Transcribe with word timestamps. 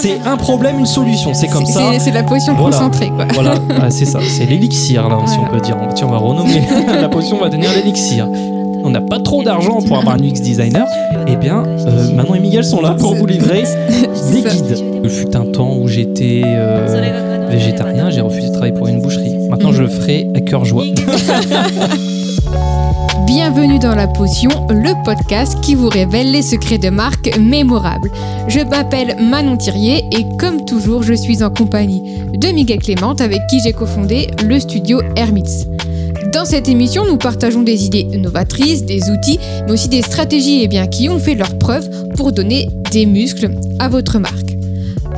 C'est 0.00 0.18
un 0.26 0.36
problème, 0.36 0.78
une 0.78 0.86
solution. 0.86 1.34
C'est 1.34 1.48
comme 1.48 1.66
ça. 1.66 1.80
C'est 1.98 2.10
la 2.12 2.22
potion 2.22 2.54
Voilà. 2.54 2.76
concentrée, 2.76 3.10
quoi. 3.10 3.26
Voilà, 3.34 3.54
Ah, 3.82 3.90
c'est 3.90 4.04
ça. 4.06 4.18
C'est 4.26 4.46
l'élixir, 4.46 5.08
là, 5.08 5.18
si 5.26 5.38
on 5.38 5.46
peut 5.52 5.60
dire. 5.60 5.76
Tiens, 5.94 6.06
on 6.08 6.12
va 6.12 6.18
renommer 6.18 6.62
la 7.00 7.08
potion, 7.08 7.36
on 7.38 7.40
va 7.44 7.48
devenir 7.48 7.70
l'élixir. 7.74 8.26
On 8.82 8.88
n'a 8.90 9.02
pas 9.02 9.20
trop 9.20 9.42
d'argent 9.42 9.80
pour 9.86 9.98
avoir 9.98 10.14
un 10.16 10.18
UX 10.18 10.40
designer. 10.40 10.86
Eh 11.26 11.36
bien, 11.36 11.62
euh, 11.66 12.12
Manon 12.14 12.34
et 12.34 12.40
Miguel 12.40 12.64
sont 12.64 12.80
là 12.80 12.94
pour 12.98 13.14
vous 13.14 13.26
livrer 13.26 13.64
des 14.32 14.40
guides. 14.40 14.84
Il 15.04 15.10
fut 15.10 15.36
un 15.36 15.44
temps 15.44 15.74
où 15.76 15.86
j'étais 15.86 16.42
euh, 16.46 17.46
végétarien, 17.50 18.08
j'ai 18.10 18.22
refusé 18.22 18.48
de 18.48 18.52
travailler 18.52 18.72
pour 18.72 18.86
une 18.86 19.02
boucherie. 19.02 19.34
Maintenant, 19.50 19.72
je 19.72 19.82
le 19.82 19.88
ferai 19.88 20.28
à 20.34 20.40
cœur 20.40 20.64
joie. 20.64 20.84
Bienvenue 23.26 23.78
dans 23.78 23.94
La 23.94 24.06
Potion, 24.06 24.50
le 24.68 25.02
podcast 25.04 25.60
qui 25.60 25.74
vous 25.74 25.88
révèle 25.88 26.30
les 26.30 26.42
secrets 26.42 26.78
de 26.78 26.90
marques 26.90 27.36
mémorables. 27.38 28.10
Je 28.48 28.60
m'appelle 28.60 29.16
Manon 29.20 29.56
Thirier 29.56 30.04
et 30.12 30.24
comme 30.38 30.64
toujours, 30.64 31.02
je 31.02 31.14
suis 31.14 31.42
en 31.42 31.50
compagnie 31.50 32.02
de 32.32 32.48
Miguel 32.48 32.78
Clément 32.78 33.14
avec 33.14 33.40
qui 33.48 33.60
j'ai 33.60 33.72
cofondé 33.72 34.28
le 34.44 34.58
studio 34.58 35.00
Hermits. 35.16 35.66
Dans 36.32 36.44
cette 36.44 36.68
émission, 36.68 37.04
nous 37.06 37.16
partageons 37.18 37.62
des 37.62 37.84
idées 37.84 38.04
novatrices, 38.04 38.84
des 38.84 39.10
outils, 39.10 39.38
mais 39.66 39.72
aussi 39.72 39.88
des 39.88 40.02
stratégies 40.02 40.68
eh 40.70 40.88
qui 40.88 41.08
ont 41.08 41.18
fait 41.18 41.34
leurs 41.34 41.58
preuves 41.58 41.88
pour 42.16 42.32
donner 42.32 42.68
des 42.92 43.06
muscles 43.06 43.50
à 43.78 43.88
votre 43.88 44.18
marque. 44.18 44.56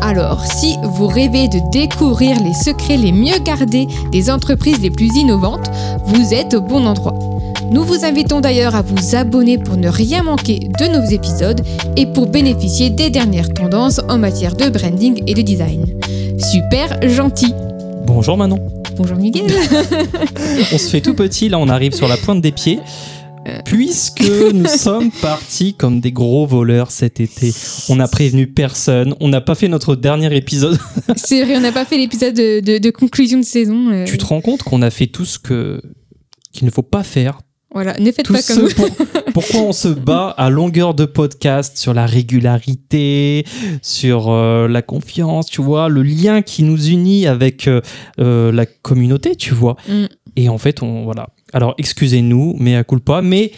Alors, 0.01 0.45
si 0.45 0.77
vous 0.83 1.07
rêvez 1.07 1.47
de 1.47 1.61
découvrir 1.71 2.37
les 2.43 2.55
secrets 2.55 2.97
les 2.97 3.13
mieux 3.13 3.39
gardés 3.45 3.87
des 4.11 4.31
entreprises 4.31 4.81
les 4.81 4.91
plus 4.91 5.15
innovantes, 5.17 5.71
vous 6.07 6.35
êtes 6.35 6.55
au 6.55 6.61
bon 6.61 6.87
endroit. 6.87 7.32
Nous 7.73 7.85
vous 7.85 8.05
invitons 8.05 8.41
d'ailleurs 8.41 8.75
à 8.75 8.83
vous 8.83 9.15
abonner 9.17 9.59
pour 9.59 9.77
ne 9.77 9.89
rien 9.89 10.23
manquer 10.23 10.59
de 10.79 10.87
nos 10.87 11.05
épisodes 11.11 11.61
et 11.97 12.07
pour 12.07 12.27
bénéficier 12.29 12.91
des 12.91 13.11
dernières 13.11 13.53
tendances 13.53 14.01
en 14.09 14.19
matière 14.19 14.55
de 14.55 14.69
branding 14.69 15.23
et 15.27 15.35
de 15.35 15.43
design. 15.43 15.87
Super 16.39 17.09
gentil 17.09 17.55
Bonjour 18.07 18.37
Manon. 18.37 18.59
Bonjour 18.97 19.17
Miguel 19.17 19.47
On 20.73 20.79
se 20.79 20.89
fait 20.91 21.01
tout 21.01 21.15
petit, 21.15 21.49
là 21.49 21.59
on 21.59 21.69
arrive 21.69 21.95
sur 21.95 22.09
la 22.09 22.17
pointe 22.17 22.41
des 22.43 22.53
pieds. 22.53 22.79
Puisque 23.65 24.23
nous 24.53 24.67
sommes 24.79 25.11
partis 25.11 25.75
comme 25.75 26.01
des 26.01 26.13
gros 26.13 26.47
voleurs 26.47 26.91
cet 26.93 27.19
été, 27.21 27.53
on 27.89 27.97
n'a 27.97 28.07
prévenu 28.07 28.47
personne, 28.47 29.15
on 29.21 29.29
n'a 29.29 29.41
pas 29.41 29.55
fait 29.57 29.67
notre 29.67 29.97
dernier 29.97 30.37
épisode. 30.37 30.79
C'est 31.17 31.43
vrai, 31.45 31.57
on 31.57 31.61
n'a 31.61 31.73
pas 31.73 31.85
fait 31.85 31.97
l'épisode 31.97 32.35
de, 32.35 32.61
de- 32.61 32.79
de 32.79 32.91
conclusion 32.91 33.41
de 33.41 33.45
saison. 33.45 33.89
euh, 33.91 34.05
Tu 34.05 34.17
te 34.19 34.25
rends 34.27 34.41
compte 34.43 34.63
qu'on 34.63 34.81
a 34.83 34.91
fait 34.91 35.07
tout 35.09 35.25
ce 35.25 35.39
que 35.41 35.81
qu'il 36.53 36.67
ne 36.67 36.71
faut 36.71 36.83
pas 36.83 37.03
faire 37.03 37.41
Voilà, 37.75 37.95
ne 37.99 38.13
faites 38.13 38.27
Tout 38.27 38.35
pas 38.35 38.43
comme 38.43 38.69
pour- 38.69 38.89
pourquoi 39.33 39.61
on 39.61 39.73
se 39.73 39.89
bat 39.89 40.29
à 40.37 40.51
longueur 40.51 40.95
de 40.95 41.05
podcast 41.07 41.77
sur 41.79 41.95
la 41.95 42.05
régularité, 42.07 43.45
sur 43.81 44.31
euh, 44.31 44.69
la 44.69 44.83
confiance, 44.83 45.47
tu 45.47 45.63
vois, 45.63 45.89
le 45.89 46.03
lien 46.03 46.43
qui 46.43 46.63
nous 46.65 46.89
unit 46.89 47.27
avec 47.27 47.69
euh, 47.69 47.81
euh, 48.21 48.53
la 48.53 48.67
communauté, 48.67 49.37
tu 49.37 49.55
vois. 49.55 49.77
Mm. 49.89 50.05
Et 50.37 50.49
en 50.49 50.59
fait, 50.59 50.83
on 50.83 51.05
voilà. 51.05 51.29
Alors, 51.55 51.75
excusez-nous, 51.79 52.57
mais 52.59 52.77
à 52.77 52.85
culpa, 52.85 53.23
mais 53.23 53.53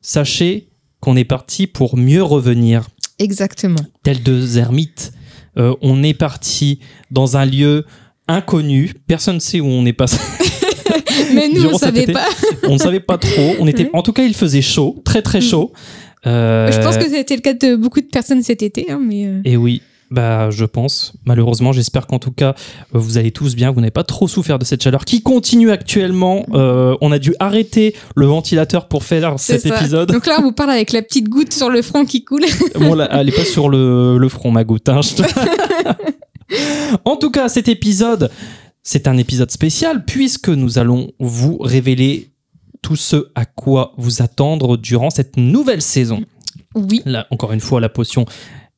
sachez 0.00 0.68
qu'on 1.00 1.16
est 1.16 1.24
parti 1.24 1.66
pour 1.66 1.96
mieux 1.96 2.22
revenir, 2.22 2.88
Exactement. 3.18 3.80
tel 4.02 4.22
deux 4.22 4.58
ermites. 4.58 5.12
Euh, 5.58 5.74
on 5.82 6.02
est 6.02 6.14
parti 6.14 6.80
dans 7.10 7.36
un 7.36 7.44
lieu 7.44 7.84
inconnu, 8.28 8.92
personne 9.06 9.36
ne 9.36 9.40
sait 9.40 9.60
où 9.60 9.66
on 9.66 9.84
est 9.86 9.92
passé. 9.92 10.18
Mais 11.34 11.48
nous, 11.48 11.66
on 11.66 11.78
savait 11.78 12.06
pas. 12.06 12.26
on 12.64 12.74
ne 12.74 12.78
savait 12.78 13.00
pas 13.00 13.18
trop. 13.18 13.54
On 13.58 13.66
était, 13.66 13.90
en 13.92 14.02
tout 14.02 14.12
cas, 14.12 14.22
il 14.24 14.34
faisait 14.34 14.62
chaud, 14.62 15.00
très 15.04 15.22
très 15.22 15.40
chaud. 15.40 15.72
Euh. 16.26 16.70
Je 16.70 16.80
pense 16.80 16.98
que 16.98 17.08
c'était 17.08 17.34
le 17.36 17.40
cas 17.40 17.54
de 17.54 17.76
beaucoup 17.76 18.00
de 18.00 18.06
personnes 18.06 18.42
cet 18.42 18.62
été, 18.62 18.90
hein, 18.90 19.00
mais 19.02 19.26
euh, 19.26 19.40
Et 19.44 19.56
oui, 19.56 19.80
bah 20.10 20.50
je 20.50 20.64
pense. 20.66 21.14
Malheureusement, 21.24 21.72
j'espère 21.72 22.06
qu'en 22.06 22.18
tout 22.18 22.32
cas 22.32 22.54
vous 22.92 23.16
allez 23.16 23.30
tous 23.30 23.54
bien. 23.56 23.70
Vous 23.70 23.80
n'avez 23.80 23.90
pas 23.90 24.04
trop 24.04 24.28
souffert 24.28 24.58
de 24.58 24.64
cette 24.66 24.82
chaleur 24.82 25.04
qui 25.06 25.22
continue 25.22 25.70
actuellement. 25.70 26.44
Euh, 26.52 26.94
on 27.00 27.10
a 27.12 27.18
dû 27.18 27.34
arrêter 27.40 27.94
le 28.16 28.26
ventilateur 28.26 28.86
pour 28.88 29.04
faire 29.04 29.38
cet 29.38 29.62
ça. 29.62 29.78
épisode. 29.78 30.12
Donc 30.12 30.26
là, 30.26 30.36
on 30.40 30.42
vous 30.42 30.52
parle 30.52 30.70
avec 30.70 30.92
la 30.92 31.00
petite 31.00 31.28
goutte 31.28 31.54
sur 31.54 31.70
le 31.70 31.80
front 31.80 32.04
qui 32.04 32.22
coule. 32.24 32.44
Bon, 32.78 32.94
là, 32.94 33.08
elle 33.12 33.28
est 33.28 33.36
pas 33.36 33.44
sur 33.44 33.68
le, 33.70 34.18
le 34.18 34.28
front, 34.28 34.50
ma 34.50 34.64
goutte. 34.64 34.88
hein, 34.88 35.00
je 35.02 35.22
en 37.04 37.16
tout 37.16 37.30
cas, 37.30 37.48
cet 37.48 37.68
épisode, 37.68 38.30
c'est 38.82 39.08
un 39.08 39.16
épisode 39.18 39.50
spécial 39.50 40.04
puisque 40.04 40.48
nous 40.48 40.78
allons 40.78 41.10
vous 41.18 41.58
révéler 41.58 42.30
tout 42.82 42.96
ce 42.96 43.28
à 43.34 43.44
quoi 43.44 43.92
vous 43.98 44.22
attendre 44.22 44.76
durant 44.76 45.10
cette 45.10 45.36
nouvelle 45.36 45.82
saison. 45.82 46.22
Oui. 46.74 47.02
Là, 47.04 47.26
encore 47.30 47.52
une 47.52 47.60
fois, 47.60 47.80
la 47.80 47.88
potion 47.90 48.24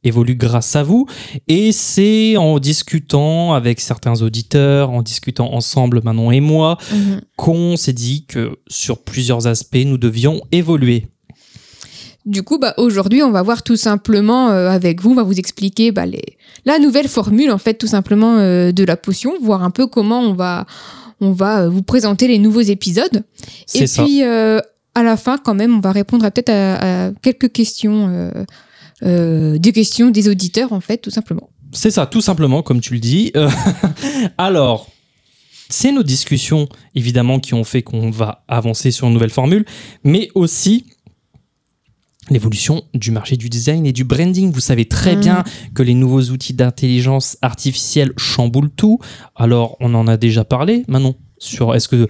évolue 0.05 0.35
grâce 0.35 0.75
à 0.75 0.83
vous. 0.83 1.07
Et 1.47 1.71
c'est 1.71 2.37
en 2.37 2.59
discutant 2.59 3.53
avec 3.55 3.81
certains 3.81 4.21
auditeurs, 4.23 4.91
en 4.91 5.03
discutant 5.03 5.53
ensemble, 5.55 6.01
Manon 6.03 6.33
et 6.33 6.41
moi, 6.41 6.77
Mhm. 6.93 7.21
qu'on 7.37 7.77
s'est 7.77 7.93
dit 7.93 8.27
que 8.27 8.59
sur 8.67 8.99
plusieurs 9.05 9.47
aspects, 9.47 9.85
nous 9.87 9.99
devions 9.99 10.41
évoluer. 10.51 11.07
Du 12.25 12.43
coup, 12.45 12.59
bah, 12.59 12.75
aujourd'hui, 12.77 13.23
on 13.23 13.33
va 13.33 13.43
voir 13.43 13.63
tout 13.63 13.77
simplement 13.77 14.51
euh, 14.51 14.69
avec 14.69 15.01
vous, 15.01 15.11
on 15.11 15.15
va 15.15 15.25
vous 15.25 15.39
expliquer 15.39 15.91
bah, 15.91 16.07
les... 16.07 16.23
la 16.65 16.79
nouvelle 16.79 17.09
formule, 17.09 17.51
en 17.51 17.59
fait, 17.59 17.75
tout 17.75 17.89
simplement 17.89 18.37
euh, 18.37 18.71
de 18.71 18.85
la 18.85 18.97
potion, 18.97 19.35
voir 19.43 19.65
un 19.65 19.71
peu 19.71 19.89
comment 19.89 20.21
on 20.21 20.35
va, 20.35 20.67
on 21.21 21.33
va 21.33 21.63
euh, 21.63 21.69
vous 21.69 21.83
présenter 21.83 22.29
les 22.29 22.39
nouveaux 22.39 22.61
épisodes. 22.61 23.25
Et 23.75 23.89
ça. 23.89 24.05
puis, 24.05 24.23
euh, 24.23 24.61
à 24.95 25.03
la 25.03 25.17
fin, 25.17 25.37
quand 25.37 25.55
même, 25.55 25.77
on 25.77 25.81
va 25.81 25.91
répondre 25.91 26.29
peut-être 26.31 26.51
à, 26.51 27.07
à 27.07 27.11
quelques 27.23 27.51
questions, 27.51 28.33
des 29.03 29.73
questions 29.73 30.11
des 30.11 30.29
auditeurs, 30.29 30.73
en 30.73 30.81
fait, 30.81 30.99
tout 30.99 31.11
simplement. 31.11 31.51
C'est 31.73 31.91
ça, 31.91 32.07
tout 32.07 32.21
simplement, 32.21 32.63
comme 32.63 32.81
tu 32.81 32.93
le 32.95 33.01
dis. 33.01 33.33
Alors, 34.39 34.87
c'est 35.71 35.91
nos 35.91 36.03
discussions, 36.03 36.69
évidemment, 36.95 37.41
qui 37.41 37.55
ont 37.55 37.65
fait 37.65 37.83
qu'on 37.83 38.11
va 38.11 38.45
avancer 38.47 38.91
sur 38.91 39.09
une 39.09 39.15
nouvelle 39.15 39.31
formule, 39.31 39.65
mais 40.05 40.29
aussi 40.35 40.85
l'évolution 42.31 42.83
du 42.95 43.11
marché 43.11 43.37
du 43.37 43.49
design 43.49 43.85
et 43.87 43.93
du 43.93 44.05
branding. 44.05 44.53
Vous 44.53 44.61
savez 44.61 44.85
très 44.85 45.15
Mhm. 45.17 45.21
bien 45.21 45.45
que 45.75 45.83
les 45.83 45.95
nouveaux 45.95 46.23
outils 46.31 46.55
d'intelligence 46.55 47.37
artificielle 47.43 48.13
chamboulent 48.17 48.71
tout. 48.71 48.99
Alors, 49.37 49.77
on 49.81 49.93
en 49.95 50.07
a 50.07 50.17
déjà 50.17 50.45
parlé, 50.45 50.85
Manon, 50.89 51.15
sur 51.39 51.75
est-ce 51.75 51.89
que 51.89 52.07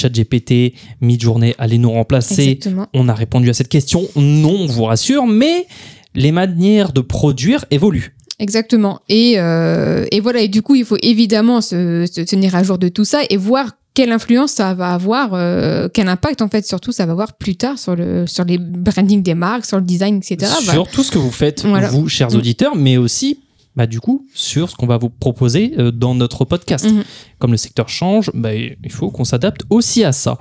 ChatGPT, 0.00 0.74
Midjourney 1.00 1.54
allait 1.58 1.78
nous 1.78 1.90
remplacer? 1.90 2.42
Exactement. 2.50 2.86
On 2.94 3.08
a 3.08 3.14
répondu 3.14 3.50
à 3.50 3.54
cette 3.54 3.68
question. 3.68 4.06
Non, 4.14 4.50
on 4.60 4.66
vous 4.66 4.84
rassure, 4.84 5.26
mais 5.26 5.66
les 6.14 6.32
manières 6.32 6.92
de 6.92 7.00
produire 7.00 7.64
évoluent. 7.70 8.14
Exactement. 8.38 9.00
Et, 9.08 9.34
euh, 9.38 10.04
et 10.12 10.20
voilà, 10.20 10.40
et 10.40 10.48
du 10.48 10.60
coup, 10.62 10.74
il 10.74 10.84
faut 10.84 10.98
évidemment 11.02 11.60
se, 11.62 12.04
se 12.10 12.20
tenir 12.20 12.54
à 12.54 12.62
jour 12.62 12.76
de 12.78 12.88
tout 12.88 13.04
ça 13.06 13.20
et 13.30 13.36
voir 13.38 13.72
quelle 13.96 14.12
influence 14.12 14.52
ça 14.52 14.74
va 14.74 14.92
avoir, 14.92 15.30
euh, 15.32 15.88
quel 15.92 16.06
impact 16.08 16.42
en 16.42 16.48
fait 16.48 16.64
surtout 16.66 16.92
ça 16.92 17.06
va 17.06 17.12
avoir 17.12 17.32
plus 17.36 17.56
tard 17.56 17.78
sur, 17.78 17.96
le, 17.96 18.26
sur 18.26 18.44
les 18.44 18.58
branding 18.58 19.22
des 19.22 19.34
marques, 19.34 19.64
sur 19.64 19.78
le 19.78 19.84
design, 19.84 20.18
etc. 20.18 20.36
sur 20.60 20.62
Voilà. 20.74 20.82
tout 20.92 21.02
ce 21.02 21.10
que 21.10 21.18
vous 21.18 21.30
faites, 21.32 21.64
Voilà. 21.64 21.88
vous, 21.88 22.08
chers 22.08 22.30
Mm. 22.30 22.36
auditeurs, 22.36 22.76
mais 22.76 22.96
aussi, 22.98 23.40
bah, 23.74 23.86
du 23.86 24.00
coup, 24.00 24.26
sur 24.34 24.70
ce 24.70 24.74
qu'on 24.74 24.86
va 24.86 24.96
vous 24.98 25.08
proposer 25.10 25.72
euh, 25.78 25.90
dans 25.90 26.14
notre 26.14 26.44
podcast. 26.44 26.84
Mhm. 26.90 27.04
Comme 27.38 27.50
le 27.52 27.56
secteur 27.58 27.88
change, 27.90 28.30
bah, 28.34 28.54
il 28.54 28.76
faut 28.90 29.10
qu'on 29.10 29.24
s'adapte 29.24 29.62
aussi 29.70 30.02
à 30.04 30.12
ça. 30.12 30.38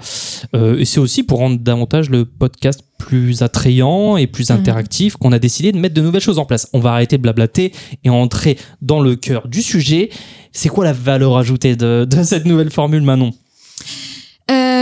Euh, 0.55 0.77
et 0.79 0.85
c'est 0.85 0.99
aussi 1.01 1.23
pour 1.23 1.39
rendre 1.39 1.57
davantage 1.59 2.09
le 2.09 2.23
podcast 2.25 2.81
plus 2.97 3.41
attrayant 3.41 4.15
et 4.17 4.27
plus 4.27 4.49
Mhm. 4.51 4.57
interactif 4.57 5.17
qu'on 5.17 5.31
a 5.33 5.39
décidé 5.39 5.71
de 5.73 5.77
mettre 5.77 5.95
de 5.95 6.01
nouvelles 6.01 6.21
choses 6.21 6.39
en 6.39 6.45
place. 6.45 6.67
On 6.73 6.79
va 6.79 6.91
arrêter 6.93 7.17
de 7.17 7.21
blablater 7.21 7.73
et 8.05 8.09
entrer 8.09 8.57
dans 8.81 9.01
le 9.01 9.15
cœur 9.17 9.47
du 9.49 9.61
sujet. 9.61 10.09
C'est 10.53 10.69
quoi 10.69 10.83
la 10.85 10.93
valeur 10.93 11.37
ajoutée 11.37 11.75
de, 11.75 12.05
de 12.09 12.23
cette 12.23 12.45
nouvelle 12.45 12.71
formule, 12.71 13.01
Manon? 13.01 13.31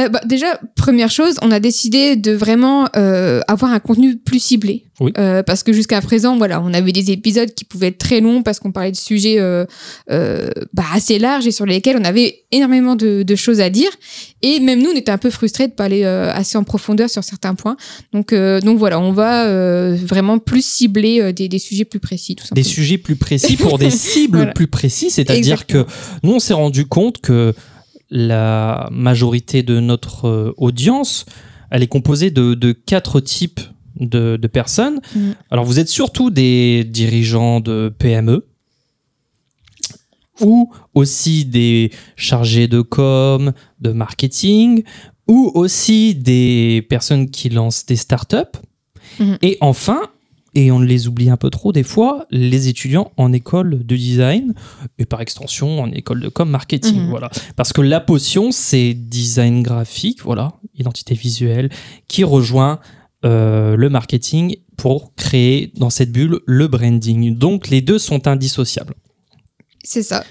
Euh, 0.03 0.09
bah, 0.09 0.21
déjà, 0.25 0.59
première 0.75 1.09
chose, 1.09 1.35
on 1.41 1.51
a 1.51 1.59
décidé 1.59 2.15
de 2.15 2.31
vraiment 2.31 2.87
euh, 2.95 3.41
avoir 3.47 3.71
un 3.71 3.79
contenu 3.79 4.17
plus 4.17 4.39
ciblé. 4.39 4.85
Oui. 4.99 5.11
Euh, 5.17 5.41
parce 5.41 5.63
que 5.63 5.73
jusqu'à 5.73 5.99
présent, 6.01 6.37
voilà, 6.37 6.61
on 6.61 6.71
avait 6.73 6.91
des 6.91 7.11
épisodes 7.11 7.51
qui 7.53 7.65
pouvaient 7.65 7.87
être 7.87 7.97
très 7.97 8.21
longs 8.21 8.43
parce 8.43 8.59
qu'on 8.59 8.71
parlait 8.71 8.91
de 8.91 8.95
sujets 8.95 9.39
bah, 10.07 10.83
assez 10.94 11.17
larges 11.17 11.47
et 11.47 11.51
sur 11.51 11.65
lesquels 11.65 11.97
on 12.00 12.05
avait 12.05 12.44
énormément 12.51 12.95
de, 12.95 13.23
de 13.23 13.35
choses 13.35 13.59
à 13.59 13.69
dire. 13.69 13.89
Et 14.44 14.59
même 14.59 14.81
nous, 14.81 14.91
on 14.91 14.95
était 14.95 15.11
un 15.11 15.17
peu 15.17 15.31
frustrés 15.31 15.67
de 15.67 15.73
pas 15.73 15.85
aller 15.85 16.03
euh, 16.03 16.31
assez 16.31 16.57
en 16.57 16.63
profondeur 16.63 17.09
sur 17.09 17.23
certains 17.23 17.56
points. 17.56 17.75
Donc, 18.13 18.33
donc 18.33 18.77
voilà, 18.77 18.99
on 18.99 19.11
va 19.11 19.47
vraiment 19.95 20.38
plus 20.38 20.63
cibler 20.63 21.33
des, 21.33 21.49
des 21.49 21.59
sujets 21.59 21.85
plus 21.85 21.99
précis, 21.99 22.35
tout 22.35 22.45
des 22.53 22.63
sujets 22.63 22.97
plus 22.99 23.15
précis 23.15 23.57
pour 23.57 23.79
des 23.79 23.89
cibles 23.89 24.38
Voilà. 24.38 24.53
plus 24.53 24.67
précises. 24.67 25.15
C'est-à-dire 25.15 25.65
que 25.65 25.85
nous, 26.21 26.33
on 26.33 26.39
s'est 26.39 26.53
rendu 26.53 26.85
compte 26.85 27.19
que 27.19 27.53
la 28.13 28.88
majorité 28.92 29.63
de 29.63 29.80
notre 29.80 30.27
euh, 30.27 30.54
audience, 30.57 31.25
elle 31.71 31.81
est 31.81 31.88
composée 31.88 32.30
de, 32.30 32.54
de 32.54 32.71
quatre 32.71 33.19
types 33.19 33.60
de, 34.00 34.38
de 34.38 34.48
personnes. 34.48 35.01
Mhm. 35.15 35.36
Alors, 35.50 35.65
vous 35.65 35.80
êtes 35.80 35.89
surtout 35.89 36.30
des 36.30 36.83
dirigeants 36.83 37.60
de 37.60 37.92
PME 37.98 38.45
ou 40.42 40.71
aussi 40.94 41.45
des 41.45 41.92
chargés 42.15 42.68
de 42.68 42.81
com, 42.81 43.51
de 43.80 43.92
marketing, 43.92 44.83
ou 45.27 45.51
aussi 45.56 46.16
des 46.16 46.86
personnes 46.89 47.30
qui 47.30 47.50
lancent 47.50 47.86
des 47.86 47.95
startups. 47.95 48.59
Mhm. 49.19 49.38
Et 49.42 49.57
enfin, 49.59 50.01
et 50.55 50.71
on 50.71 50.79
les 50.79 51.07
oublie 51.07 51.29
un 51.29 51.38
peu 51.38 51.50
trop 51.50 51.71
des 51.71 51.83
fois, 51.83 52.25
les 52.29 52.67
étudiants 52.67 53.11
en 53.17 53.33
école 53.33 53.83
de 53.83 53.95
design 53.95 54.53
et 54.97 55.05
par 55.05 55.21
extension 55.21 55.81
en 55.81 55.91
école 55.91 56.19
de 56.21 56.29
com 56.29 56.50
marketing. 56.50 57.03
Mhm. 57.03 57.09
Voilà. 57.09 57.29
Parce 57.55 57.73
que 57.73 57.81
la 57.81 58.00
potion, 58.00 58.51
c'est 58.51 58.94
design 58.94 59.63
graphique, 59.63 60.23
voilà, 60.23 60.53
identité 60.75 61.15
visuelle, 61.15 61.69
qui 62.07 62.23
rejoint 62.23 62.79
euh, 63.25 63.75
le 63.75 63.89
marketing 63.89 64.57
pour 64.77 65.13
créer 65.15 65.71
dans 65.75 65.89
cette 65.89 66.11
bulle 66.11 66.39
le 66.45 66.67
branding. 66.67 67.35
Donc 67.38 67.69
les 67.69 67.81
deux 67.81 67.99
sont 67.99 68.27
indissociables. 68.27 68.95
C'est 69.83 70.03
ça. 70.03 70.23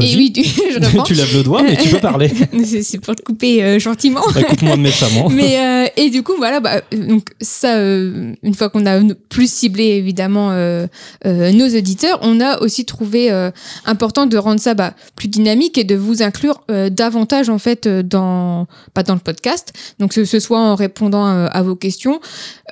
Et 0.00 0.16
oui, 0.16 0.32
tu, 0.32 0.42
je 0.72 0.78
reprends. 0.78 1.02
tu 1.02 1.14
lèves 1.14 1.34
le 1.34 1.42
doigt, 1.42 1.62
mais 1.62 1.76
tu 1.76 1.88
peux 1.88 1.98
parler. 1.98 2.30
C'est 2.64 2.98
pour 3.00 3.16
te 3.16 3.22
couper 3.22 3.62
euh, 3.64 3.78
gentiment. 3.78 4.20
Bah, 4.34 4.40
Écoute-moi 4.42 4.76
méchamment. 4.76 5.28
Mais 5.30 5.58
euh, 5.58 5.88
et 5.96 6.10
du 6.10 6.22
coup 6.22 6.34
voilà 6.36 6.60
bah 6.60 6.80
donc 6.92 7.28
ça 7.40 7.76
euh, 7.76 8.32
une 8.42 8.54
fois 8.54 8.68
qu'on 8.68 8.84
a 8.86 9.00
plus 9.28 9.50
ciblé 9.50 9.84
évidemment 9.84 10.50
euh, 10.52 10.86
euh, 11.26 11.50
nos 11.52 11.66
auditeurs 11.68 12.18
on 12.22 12.40
a 12.40 12.60
aussi 12.60 12.84
trouvé 12.84 13.30
euh, 13.30 13.50
important 13.86 14.26
de 14.26 14.36
rendre 14.36 14.60
ça 14.60 14.74
bah, 14.74 14.94
plus 15.16 15.28
dynamique 15.28 15.78
et 15.78 15.84
de 15.84 15.94
vous 15.96 16.22
inclure 16.22 16.60
euh, 16.70 16.90
davantage 16.90 17.48
en 17.48 17.58
fait 17.58 17.86
euh, 17.86 18.02
dans 18.02 18.66
pas 18.94 19.02
dans 19.02 19.14
le 19.14 19.20
podcast 19.20 19.72
donc 19.98 20.12
que 20.12 20.24
ce 20.24 20.40
soit 20.40 20.60
en 20.60 20.74
répondant 20.74 21.26
euh, 21.26 21.46
à 21.50 21.62
vos 21.62 21.76
questions 21.76 22.20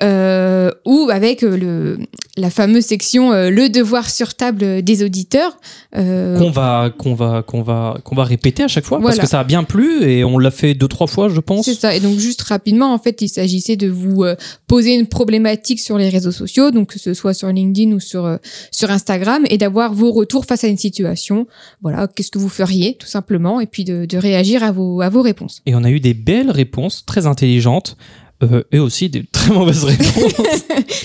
euh, 0.03 0.71
ou 0.85 1.09
avec 1.11 1.43
euh, 1.43 1.57
le 1.57 1.97
la 2.37 2.49
fameuse 2.51 2.85
section 2.85 3.33
euh, 3.33 3.49
le 3.49 3.69
devoir 3.69 4.09
sur 4.09 4.35
table 4.35 4.83
des 4.83 5.03
auditeurs 5.03 5.57
euh, 5.95 6.37
qu'on 6.37 6.51
va 6.51 6.91
qu'on 6.97 7.15
va 7.17 7.43
qu'on 7.43 7.61
va 7.61 7.97
qu'on 8.05 8.15
va 8.15 8.23
répéter 8.23 8.63
à 8.63 8.69
chaque 8.69 8.85
fois 8.85 8.99
parce 8.99 9.15
Voilà. 9.15 9.23
que 9.23 9.29
ça 9.29 9.41
a 9.41 9.43
bien 9.43 9.65
plu 9.65 10.03
et 10.09 10.23
on 10.23 10.37
l'a 10.37 10.51
fait 10.51 10.73
deux 10.73 10.87
trois 10.87 11.07
fois 11.07 11.27
je 11.27 11.41
pense 11.41 11.65
C'est 11.65 11.73
ça. 11.73 11.93
Et 11.93 11.99
donc 11.99 12.17
juste 12.17 12.41
rapidement, 12.43 12.93
en 12.93 12.97
fait, 12.99 13.21
il 13.21 13.27
s'agissait 13.27 13.75
de 13.75 13.89
vous 13.89 14.23
euh, 14.23 14.35
poser 14.67 14.93
une 14.95 15.07
problématique 15.07 15.81
sur 15.81 15.97
les 15.97 16.07
réseaux 16.07 16.31
sociaux, 16.31 16.71
donc 16.71 16.93
que 16.93 16.99
ce 16.99 17.13
soit 17.13 17.33
sur 17.33 17.49
LinkedIn 17.49 17.91
ou 17.91 17.99
sur 17.99 18.25
euh, 18.25 18.37
sur 18.71 18.89
Instagram, 18.91 19.43
et 19.49 19.57
d'avoir 19.57 19.93
vos 19.93 20.13
retours 20.13 20.45
face 20.45 20.63
à 20.63 20.67
une 20.69 20.77
situation. 20.77 21.47
Voilà, 21.81 22.07
qu'est-ce 22.07 22.31
que 22.31 22.39
vous 22.39 22.47
feriez, 22.49 22.95
tout 22.95 23.07
simplement, 23.07 23.59
et 23.59 23.65
puis 23.67 23.83
de, 23.83 24.05
de 24.05 24.17
réagir 24.17 24.63
à 24.63 24.71
vos 24.71 25.01
à 25.01 25.09
vos 25.09 25.21
réponses. 25.21 25.61
et 25.65 25.75
on 25.75 25.83
a 25.83 25.89
eu 25.91 25.99
des 25.99 26.13
belles 26.13 26.51
réponses 26.51 27.03
très 27.05 27.25
intelligentes 27.25 27.97
euh, 28.43 28.63
et 28.71 28.79
aussi 28.79 29.09
des 29.09 29.23
très 29.25 29.51
mauvaises 29.53 29.83
réponses 29.91 30.63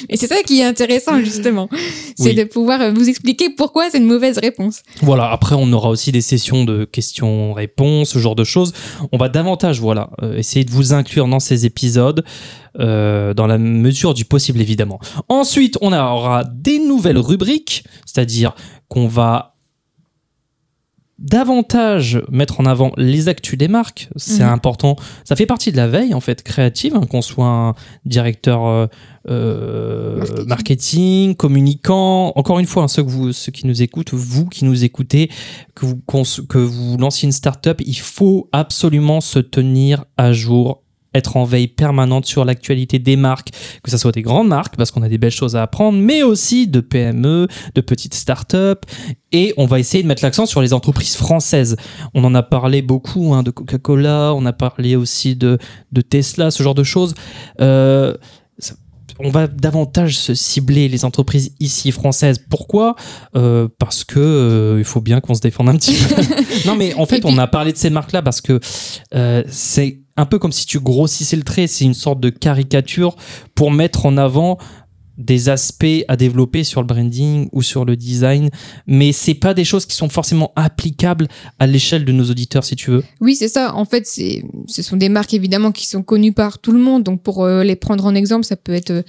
Et 0.09 0.17
c'est 0.19 0.27
ça 0.27 0.43
qui 0.47 0.61
est 0.61 0.65
intéressant 0.65 1.19
justement, 1.21 1.69
c'est 2.17 2.31
Oui. 2.31 2.35
de 2.35 2.45
pouvoir 2.45 2.81
euh, 2.83 2.93
vous 2.93 3.09
expliquer 3.09 3.49
pourquoi 3.51 3.89
c'est 3.91 3.99
une 3.99 4.07
mauvaise 4.07 4.39
réponse. 4.39 4.83
voilà 5.03 5.31
après 5.31 5.55
on 5.59 5.73
aura 5.73 5.89
aussi 5.89 6.13
des 6.13 6.21
sessions 6.21 6.65
de 6.65 6.85
questions-réponses 6.85 8.11
ce 8.11 8.19
genre 8.19 8.35
de 8.37 8.45
choses 8.45 8.73
on 9.13 9.17
va 9.19 9.29
davantage 9.29 9.81
voilà 9.81 10.11
euh, 10.23 10.37
essayer 10.37 10.65
de 10.65 10.71
vous 10.71 10.93
inclure 10.93 11.27
dans 11.29 11.41
ces 11.41 11.65
épisodes 11.67 12.25
euh, 12.81 13.35
dans 13.35 13.47
la 13.47 13.59
mesure 13.59 14.15
du 14.15 14.25
possible 14.25 14.61
évidemment 14.61 15.01
ensuite 15.29 15.79
on 15.81 15.93
aura 15.93 16.45
des 16.45 16.79
nouvelles 16.79 17.19
rubriques 17.19 17.85
c'est-à-dire 18.07 18.55
qu'on 18.89 19.07
va 19.09 19.52
davantage 21.23 22.21
mettre 22.31 22.61
en 22.61 22.67
avant 22.67 22.93
les 22.97 23.29
actus 23.29 23.57
des 23.59 23.69
marques. 23.69 24.09
C'est 24.17 24.43
Mhm. 24.43 24.51
important. 24.51 24.97
Ça 25.25 25.37
fait 25.37 25.47
partie 25.47 25.71
de 25.73 25.77
la 25.77 25.87
veille, 25.89 26.15
en 26.15 26.21
fait, 26.21 26.43
créative, 26.43 26.95
hein, 26.97 27.07
qu'on 27.09 27.23
soit 27.23 27.47
un 27.47 27.75
directeur 28.05 28.67
euh, 28.67 28.87
euh, 29.29 30.17
Marketing. 30.19 30.47
marketing. 30.49 31.35
communicant. 31.37 32.33
Encore 32.35 32.59
une 32.59 32.67
fois, 32.67 32.83
hein, 32.83 32.89
ceux, 32.89 33.05
que 33.05 33.09
vous, 33.11 33.33
ceux 33.33 33.53
qui 33.53 33.67
nous 33.67 33.83
écoutent, 33.83 34.13
vous 34.13 34.47
qui 34.47 34.65
nous 34.65 34.85
écoutez, 34.85 35.31
que 35.75 35.87
vous, 35.87 35.97
que 36.49 36.59
vous 36.59 36.97
lanciez 36.99 37.27
une 37.27 37.33
start-up, 37.33 37.81
il 37.87 37.99
faut 37.99 38.49
absolument 38.53 39.21
se 39.21 39.39
tenir 39.39 40.05
à 40.17 40.33
jour 40.33 40.82
être 41.15 41.37
en 41.37 41.45
veille 41.45 41.69
permanente 41.69 42.27
sur 42.27 42.45
l'actualité 42.45 42.99
des 42.99 43.17
marques, 43.17 43.51
que 43.83 43.91
ce 43.91 43.97
soit 43.99 44.13
des 44.13 44.23
grandes 44.23 44.49
marques, 44.49 44.77
parce 44.77 44.91
qu'on 44.91 45.03
a 45.03 45.09
des 45.09 45.19
belles 45.19 45.31
choses 45.31 45.57
à 45.57 45.63
apprendre, 45.63 45.99
mais 45.99 46.23
aussi 46.23 46.67
de 46.67 46.81
PME, 46.81 47.49
de 47.75 47.81
petites 47.81 48.15
startups, 48.15 48.57
et 49.33 49.55
on 49.57 49.67
va 49.67 49.79
essayer 49.79 50.03
de 50.03 50.09
mettre 50.09 50.23
l'accent 50.23 50.47
sur 50.47 50.61
les 50.63 50.73
entreprises 50.73 51.17
françaises. 51.17 51.77
On 52.15 52.25
en 52.25 52.35
a 52.35 52.43
parlé 52.43 52.83
beaucoup 52.83 53.35
hein, 53.35 53.43
de 53.43 53.51
Coca-Cola, 53.51 54.33
on 54.35 54.45
a 54.47 54.53
parlé 54.53 54.97
aussi 54.97 55.37
de, 55.37 55.59
de 55.93 56.01
Tesla, 56.01 56.51
ce 56.51 56.63
genre 56.63 56.75
de 56.75 56.85
choses. 56.85 57.15
Euh, 57.61 58.15
ça- 58.59 58.75
on 59.25 59.29
va 59.31 59.47
davantage 59.47 60.17
se 60.19 60.35
cibler 60.35 60.89
les 60.89 61.05
entreprises 61.05 61.55
ici 61.61 61.93
françaises. 61.93 62.39
Pourquoi? 62.51 62.97
Euh, 63.37 63.69
Parce 63.79 64.03
que 64.05 64.19
euh, 64.19 64.79
il 64.79 64.85
faut 64.85 65.01
bien 65.03 65.21
qu'on 65.21 65.35
se 65.35 65.41
défende 65.41 65.69
un 65.69 65.77
petit 65.77 65.95
peu. 65.95 66.23
non, 66.67 66.75
mais 66.77 66.95
en 66.95 67.07
fait, 67.07 67.21
puis- 67.21 67.31
on 67.33 67.39
a 67.39 67.47
parlé 67.47 67.73
de 67.73 67.77
ces 67.77 67.91
marques-là 67.91 68.23
parce 68.23 68.41
que 68.41 68.59
c'est 69.49 70.02
un 70.17 70.27
peu 70.27 70.39
comme 70.39 70.53
si 70.53 70.67
tu 70.67 70.81
grossissais 70.81 71.37
le 71.37 71.43
trait. 71.43 71.67
C'est 71.67 71.85
une 71.85 71.95
sorte 71.95 72.21
de 72.21 72.31
caricature 72.31 73.17
pour 73.55 73.71
mettre 73.71 74.07
en 74.07 74.17
avant 74.17 74.59
des 75.19 75.49
aspects 75.49 76.05
à 76.09 76.17
développer 76.17 76.65
sur 76.65 76.81
le 76.81 76.87
branding 76.87 77.49
ou 77.53 77.63
sur 77.63 77.85
le 77.85 77.97
design, 77.97 78.51
mais 78.87 79.13
c'est 79.13 79.35
pas 79.35 79.55
des 79.55 79.65
choses 79.65 79.87
qui 79.87 79.95
sont 79.95 80.09
forcément 80.09 80.53
applicables 80.57 81.29
à 81.59 81.67
l'échelle 81.67 82.05
de 82.05 82.13
nos 82.13 82.25
auditeurs, 82.31 82.65
si 82.65 82.77
tu 82.77 82.91
veux. 82.91 83.05
Oui, 83.21 83.37
c'est 83.37 83.49
ça. 83.49 83.75
En 83.75 83.85
fait, 83.85 84.07
ce 84.07 84.83
sont 84.83 84.97
des 84.97 85.09
marques 85.09 85.35
évidemment 85.35 85.73
qui 85.73 85.87
sont 85.87 86.03
connues 86.03 86.33
par 86.33 86.59
tout 86.59 86.73
le 86.73 86.79
monde. 86.79 87.03
Donc, 87.03 87.23
pour 87.23 87.45
euh, 87.45 87.63
les 87.63 87.77
prendre 87.77 88.07
en 88.07 88.15
exemple, 88.15 88.45
ça 88.45 88.57
peut 88.57 88.73
être 88.73 88.91
euh, 88.91 89.03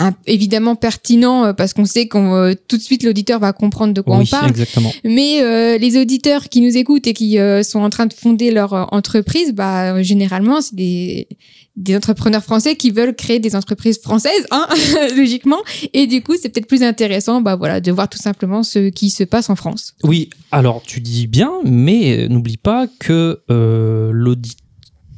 un- 0.00 0.14
évidemment 0.26 0.74
pertinent 0.76 1.44
euh, 1.44 1.52
parce 1.52 1.72
qu'on 1.72 1.84
sait 1.84 2.08
qu'on 2.08 2.34
euh, 2.34 2.52
tout 2.68 2.76
de 2.76 2.82
suite 2.82 3.02
l'auditeur 3.04 3.38
va 3.38 3.52
comprendre 3.52 3.94
de 3.94 4.00
quoi 4.00 4.18
oui, 4.18 4.24
on 4.26 4.30
parle. 4.30 4.50
exactement. 4.50 4.92
Mais 5.04 5.40
euh, 5.42 5.78
les 5.78 5.96
auditeurs 6.00 6.48
qui 6.48 6.60
nous 6.60 6.76
écoutent 6.76 7.06
et 7.06 7.12
qui 7.14 7.38
euh, 7.38 7.62
sont 7.62 7.80
en 7.80 7.90
train 7.90 8.06
de 8.06 8.12
fonder 8.12 8.50
leur 8.50 8.72
euh, 8.74 8.84
entreprise, 8.90 9.52
bah 9.52 9.94
euh, 9.94 10.02
généralement 10.02 10.60
c'est 10.60 10.74
des 10.74 11.28
des 11.76 11.96
entrepreneurs 11.96 12.44
français 12.44 12.76
qui 12.76 12.92
veulent 12.92 13.16
créer 13.16 13.40
des 13.40 13.56
entreprises 13.56 14.00
françaises, 14.00 14.46
hein, 14.52 14.68
logiquement. 15.16 15.58
Et 15.92 16.06
du 16.06 16.22
coup, 16.22 16.34
c'est 16.40 16.48
peut-être 16.48 16.68
plus 16.68 16.84
intéressant, 16.84 17.40
bah 17.40 17.56
voilà, 17.56 17.80
de 17.80 17.90
voir 17.90 18.08
tout 18.08 18.18
simplement 18.18 18.62
ce 18.62 18.90
qui 18.90 19.10
se 19.10 19.24
passe 19.24 19.50
en 19.50 19.56
France. 19.56 19.94
Oui, 20.04 20.30
alors 20.52 20.82
tu 20.86 21.00
dis 21.00 21.26
bien, 21.26 21.50
mais 21.64 22.28
n'oublie 22.28 22.58
pas 22.58 22.86
que 23.00 23.40
euh, 23.50 24.10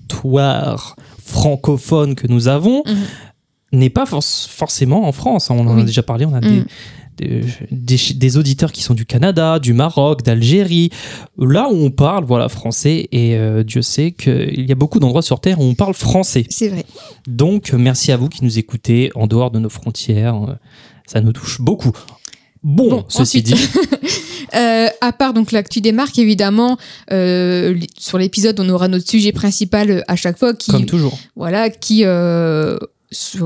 l'auditoire 0.08 0.96
francophone 1.25 2.14
que 2.14 2.26
nous 2.26 2.49
avons 2.49 2.82
Mhm. 2.87 2.96
N'est 3.72 3.90
pas 3.90 4.06
for- 4.06 4.22
forcément 4.24 5.06
en 5.08 5.12
France. 5.12 5.50
On 5.50 5.66
en 5.66 5.74
Oui. 5.74 5.82
a 5.82 5.84
déjà 5.84 6.02
parlé, 6.02 6.24
on 6.24 6.34
a 6.34 6.40
Mhm. 6.40 6.64
des, 7.18 7.26
des, 7.26 7.96
des- 7.96 8.14
des 8.14 8.36
auditeurs 8.36 8.72
qui 8.72 8.82
sont 8.82 8.94
du 8.94 9.06
Canada, 9.06 9.58
du 9.58 9.72
Maroc, 9.72 10.22
d'Algérie, 10.22 10.90
là 11.38 11.68
où 11.70 11.76
on 11.76 11.90
parle 11.90 12.24
voilà 12.24 12.48
français, 12.48 13.08
et 13.10 13.36
euh, 13.36 13.62
Dieu 13.64 13.82
sait 13.82 14.12
qu'il 14.12 14.66
y 14.68 14.72
a 14.72 14.74
beaucoup 14.74 15.00
d'endroits 15.00 15.22
sur 15.22 15.40
Terre 15.40 15.58
où 15.60 15.64
on 15.64 15.74
parle 15.74 15.94
français. 15.94 16.44
C'est 16.50 16.68
vrai. 16.68 16.84
Donc, 17.26 17.72
merci 17.72 18.12
à 18.12 18.16
vous 18.16 18.28
qui 18.28 18.44
nous 18.44 18.58
écoutez 18.58 19.10
en 19.14 19.26
dehors 19.26 19.50
de 19.50 19.58
nos 19.58 19.70
frontières. 19.70 20.58
Ça 21.06 21.20
nous 21.20 21.32
touche 21.32 21.60
beaucoup. 21.60 21.92
Bon, 22.62 22.88
Bon, 22.90 23.04
ceci 23.08 23.38
ensuite. 23.38 23.46
dit, 23.46 23.54
Euh, 24.54 24.86
à 25.00 25.12
part 25.12 25.34
donc 25.34 25.50
l'actu 25.50 25.80
des 25.80 25.90
marques, 25.90 26.18
évidemment, 26.20 26.76
euh, 27.11 27.76
sur 27.99 28.16
l'épisode, 28.16 28.58
on 28.61 28.68
aura 28.68 28.87
notre 28.87 29.06
sujet 29.08 29.32
principal 29.32 30.04
à 30.06 30.14
chaque 30.14 30.38
fois 30.38 30.54
qui, 30.54 30.70
comme 30.70 30.87
toujours. 30.87 31.18
voilà, 31.35 31.68
qui 31.68 32.02
euh, 32.04 32.78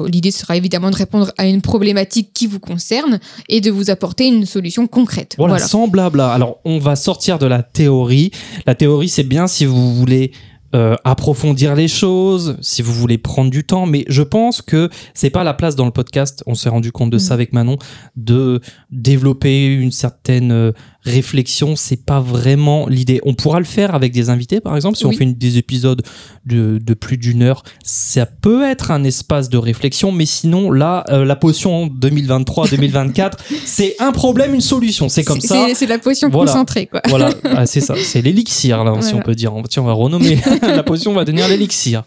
l'idée 0.07 0.31
sera 0.31 0.57
évidemment 0.57 0.91
de 0.91 0.97
répondre 0.97 1.33
à 1.39 1.47
une 1.47 1.61
problématique 1.61 2.33
qui 2.33 2.47
vous 2.47 2.61
concerne 2.61 3.21
et 3.49 3.61
de 3.61 3.71
vous 3.71 3.91
apporter 3.91 4.27
une 4.27 4.47
solution 4.47 4.87
concrète. 4.87 5.35
Voilà, 5.39 5.59
blabla. 5.91 6.33
Alors, 6.33 6.61
on 6.65 6.79
va 6.79 6.97
sortir 6.97 7.39
de 7.39 7.47
la 7.47 7.63
théorie. 7.63 8.31
La 8.67 8.75
théorie, 8.75 9.09
c'est 9.09 9.25
bien 9.25 9.47
si 9.47 9.65
vous 9.65 9.95
voulez 9.95 10.33
euh, 10.73 10.95
approfondir 11.03 11.75
les 11.75 11.89
choses, 11.89 12.57
si 12.61 12.81
vous 12.81 12.93
voulez 12.93 13.19
prendre 13.19 13.51
du 13.51 13.65
temps, 13.65 13.87
mais 13.87 14.05
je 14.09 14.23
pense 14.23 14.63
que 14.63 14.89
c'est 15.15 15.31
pas 15.31 15.43
la 15.43 15.53
place 15.53 15.75
dans 15.75 15.85
le 15.85 15.91
podcast. 15.91 16.45
On 16.47 16.55
s'est 16.55 16.69
rendu 16.69 16.93
compte 16.93 17.11
de 17.11 17.19
ça 17.19 17.35
Mm. 17.35 17.35
avec 17.35 17.53
Manon, 17.53 17.77
de 18.15 18.61
développer 18.93 19.67
une 19.67 19.91
certaine 19.91 20.53
euh, 20.53 20.73
réflexion. 21.03 21.77
C'est 21.77 22.05
pas 22.05 22.21
vraiment 22.21 22.87
l'idée. 22.89 23.21
On 23.25 23.35
pourra 23.35 23.59
le 23.59 23.65
faire 23.65 23.95
avec 23.95 24.13
des 24.13 24.31
invités, 24.31 24.61
par 24.61 24.77
exemple, 24.77 24.97
si 24.99 25.07
on 25.07 25.13
fait 25.13 25.25
une- 25.25 25.35
des 25.35 25.59
épisodes 25.59 26.03
de, 26.47 26.79
de 26.83 26.95
plus 26.95 27.17
d'une 27.17 27.43
heure. 27.43 27.63
Ça 27.83 28.27
peut 28.27 28.65
être 28.69 28.91
un 28.91 29.05
espace 29.05 29.49
de 29.49 29.59
réflexion, 29.59 30.13
mais 30.13 30.27
sinon, 30.27 30.71
là, 30.71 31.05
euh, 31.09 31.25
la 31.25 31.37
potion 31.37 31.87
2023-2024, 31.87 33.33
c'est 33.65 33.97
un 33.99 34.13
problème, 34.13 34.55
une 34.55 34.61
solution. 34.61 35.09
C'est 35.09 35.25
comme 35.25 35.41
ça. 35.41 35.67
C'est 35.75 35.87
la 35.87 35.99
potion 35.99 36.29
Voilà. 36.29 36.53
concentrée, 36.53 36.87
quoi. 36.87 37.01
Voilà, 37.09 37.31
ah, 37.45 37.67
c'est 37.67 37.81
ça, 37.81 37.95
c'est 38.03 38.23
l'élixir 38.23 38.85
là, 38.85 38.95
si 39.01 39.15
on 39.15 39.21
peut 39.21 39.35
dire. 39.35 39.53
Tiens, 39.69 39.83
on 39.83 39.87
va 39.87 39.93
renommer 39.93 40.39
la 40.63 40.83
potion, 40.83 41.13
va 41.13 41.25
devenir 41.25 41.49
l'élixir. 41.49 42.03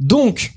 Donc, 0.00 0.52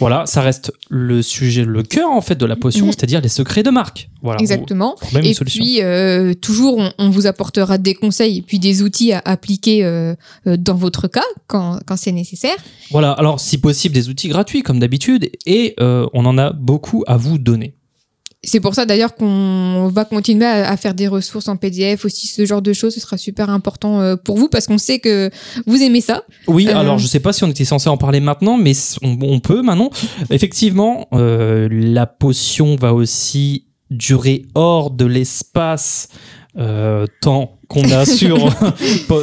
voilà, 0.00 0.26
ça 0.26 0.40
reste 0.40 0.72
le 0.88 1.22
sujet, 1.22 1.64
le 1.64 1.82
cœur 1.84 2.10
en 2.10 2.20
fait 2.20 2.34
de 2.34 2.46
la 2.46 2.56
potion, 2.56 2.86
Mhm. 2.86 2.92
c'est-à-dire 2.92 3.20
les 3.20 3.28
secrets 3.28 3.62
de 3.62 3.70
marque. 3.70 4.10
Voilà. 4.22 4.40
Exactement. 4.40 4.96
Et 5.22 5.34
puis, 5.46 5.80
euh, 5.82 6.34
toujours, 6.34 6.78
on, 6.78 6.90
on 6.98 7.10
vous 7.10 7.26
apportera 7.26 7.78
des 7.78 7.94
conseils 7.94 8.38
et 8.38 8.42
puis 8.42 8.58
des 8.58 8.82
outils 8.82 9.12
à 9.12 9.22
appliquer 9.24 9.84
euh, 9.84 10.14
euh, 10.46 10.56
dans 10.56 10.74
votre 10.74 11.06
cas 11.08 11.22
quand, 11.46 11.78
quand 11.86 11.96
c'est 11.96 12.12
nécessaire. 12.12 12.56
Voilà, 12.90 13.12
alors 13.12 13.38
si 13.40 13.58
possible 13.58 13.94
des 13.94 14.08
outils 14.08 14.28
gratuits 14.28 14.62
comme 14.62 14.78
d'habitude, 14.80 15.30
et 15.46 15.74
euh, 15.80 16.06
on 16.12 16.24
en 16.26 16.36
a 16.38 16.52
beaucoup 16.52 17.04
à 17.06 17.16
vous 17.16 17.38
donner. 17.38 17.74
C'est 18.42 18.60
pour 18.60 18.74
ça 18.74 18.86
d'ailleurs 18.86 19.14
qu'on 19.16 19.88
va 19.92 20.06
continuer 20.06 20.46
à, 20.46 20.70
à 20.70 20.76
faire 20.78 20.94
des 20.94 21.08
ressources 21.08 21.46
en 21.48 21.56
PDF 21.56 22.06
aussi, 22.06 22.26
ce 22.26 22.46
genre 22.46 22.62
de 22.62 22.72
choses. 22.72 22.94
Ce 22.94 23.00
sera 23.00 23.18
super 23.18 23.50
important 23.50 24.00
euh, 24.00 24.16
pour 24.16 24.38
vous 24.38 24.48
parce 24.48 24.66
qu'on 24.66 24.78
sait 24.78 24.98
que 24.98 25.30
vous 25.66 25.82
aimez 25.82 26.00
ça. 26.00 26.24
Oui, 26.46 26.66
Euh. 26.68 26.76
alors 26.76 26.98
je 26.98 27.06
sais 27.06 27.20
pas 27.20 27.34
si 27.34 27.44
on 27.44 27.48
était 27.48 27.66
censé 27.66 27.90
en 27.90 27.98
parler 27.98 28.20
maintenant, 28.20 28.56
mais 28.56 28.72
on 29.02 29.40
peut 29.40 29.60
maintenant. 29.60 29.90
Effectivement, 30.30 31.06
euh, 31.12 31.68
la 31.70 32.06
potion 32.06 32.76
va 32.76 32.94
aussi 32.94 33.66
durer 33.90 34.46
hors 34.54 34.90
de 34.90 35.04
l'espace 35.04 36.08
euh, 36.58 37.06
temps 37.20 37.58
qu'on 37.68 37.90
a 37.90 38.04
sur, 38.06 38.52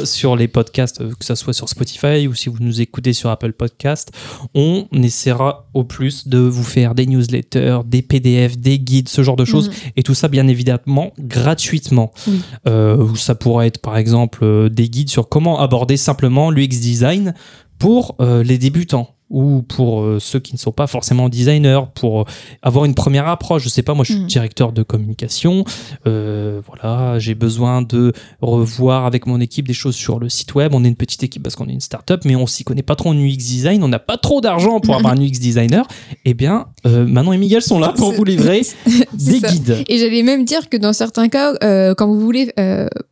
sur 0.04 0.36
les 0.36 0.48
podcasts, 0.48 1.00
euh, 1.00 1.12
que 1.18 1.24
ça 1.24 1.36
soit 1.36 1.52
sur 1.52 1.68
Spotify 1.68 2.26
ou 2.26 2.34
si 2.34 2.48
vous 2.48 2.56
nous 2.60 2.80
écoutez 2.80 3.12
sur 3.12 3.30
Apple 3.30 3.52
Podcast. 3.52 4.10
On 4.54 4.86
essaiera 4.92 5.68
au 5.74 5.84
plus 5.84 6.28
de 6.28 6.38
vous 6.38 6.64
faire 6.64 6.94
des 6.94 7.06
newsletters, 7.06 7.80
des 7.86 8.02
PDF, 8.02 8.56
des 8.56 8.78
guides, 8.78 9.08
ce 9.08 9.22
genre 9.22 9.36
de 9.36 9.44
choses. 9.44 9.68
Mhm. 9.68 9.74
Et 9.96 10.02
tout 10.02 10.14
ça, 10.14 10.28
bien 10.28 10.48
évidemment, 10.48 11.12
gratuitement. 11.18 12.12
Oui. 12.26 12.40
Euh, 12.66 13.14
ça 13.14 13.34
pourrait 13.34 13.68
être, 13.68 13.78
par 13.78 13.96
exemple, 13.96 14.40
euh, 14.42 14.68
des 14.68 14.88
guides 14.88 15.10
sur 15.10 15.28
comment 15.28 15.60
aborder 15.60 15.96
simplement 15.96 16.50
l'UX 16.50 16.68
design 16.68 17.34
pour 17.78 18.16
euh, 18.20 18.42
les 18.42 18.58
débutants 18.58 19.14
ou 19.30 19.62
pour 19.62 20.00
euh, 20.02 20.18
ceux 20.20 20.38
qui 20.40 20.54
ne 20.54 20.58
sont 20.58 20.72
pas 20.72 20.86
forcément 20.86 21.28
designers, 21.28 21.80
pour 21.94 22.22
euh, 22.22 22.24
avoir 22.62 22.84
une 22.86 22.94
première 22.94 23.28
approche. 23.28 23.62
Je 23.62 23.68
sais 23.68 23.82
pas, 23.82 23.92
moi 23.94 24.04
je 24.04 24.12
suis 24.12 24.20
Mhm. 24.22 24.26
directeur 24.26 24.72
de 24.72 24.82
communication, 24.82 25.64
euh, 26.06 26.60
voilà, 26.66 27.18
j'ai 27.18 27.34
besoin 27.34 27.82
de 27.82 28.12
revoir 28.40 29.04
avec 29.04 29.26
mon 29.26 29.40
équipe 29.40 29.66
des 29.68 29.74
choses 29.74 29.94
sur 29.96 30.18
le 30.18 30.28
site 30.28 30.54
web. 30.54 30.72
On 30.74 30.82
est 30.84 30.88
une 30.88 30.96
petite 30.96 31.22
équipe 31.22 31.42
parce 31.42 31.56
qu'on 31.56 31.68
est 31.68 31.72
une 31.72 31.80
start-up, 31.80 32.22
mais 32.24 32.36
on 32.36 32.46
s'y 32.46 32.64
connaît 32.64 32.82
pas 32.82 32.96
trop 32.96 33.10
en 33.10 33.14
UX 33.16 33.36
design, 33.36 33.82
on 33.82 33.88
n'a 33.88 33.98
pas 33.98 34.16
trop 34.16 34.40
d'argent 34.40 34.80
pour 34.80 34.94
avoir 34.96 35.12
un 35.12 35.20
UX 35.20 35.38
designer. 35.40 35.86
Eh 36.24 36.32
bien, 36.34 36.66
Manon 36.84 37.32
et 37.32 37.38
Miguel 37.38 37.60
sont 37.62 37.78
là 37.78 37.92
pour 37.96 38.12
vous 38.12 38.24
livrer 38.24 38.62
des 39.12 39.40
ça. 39.40 39.48
guides. 39.48 39.84
Et 39.88 39.98
j'allais 39.98 40.22
même 40.22 40.44
dire 40.44 40.68
que 40.68 40.76
dans 40.76 40.92
certains 40.92 41.28
cas, 41.28 41.54
quand 41.94 42.06
vous 42.06 42.20
voulez 42.20 42.50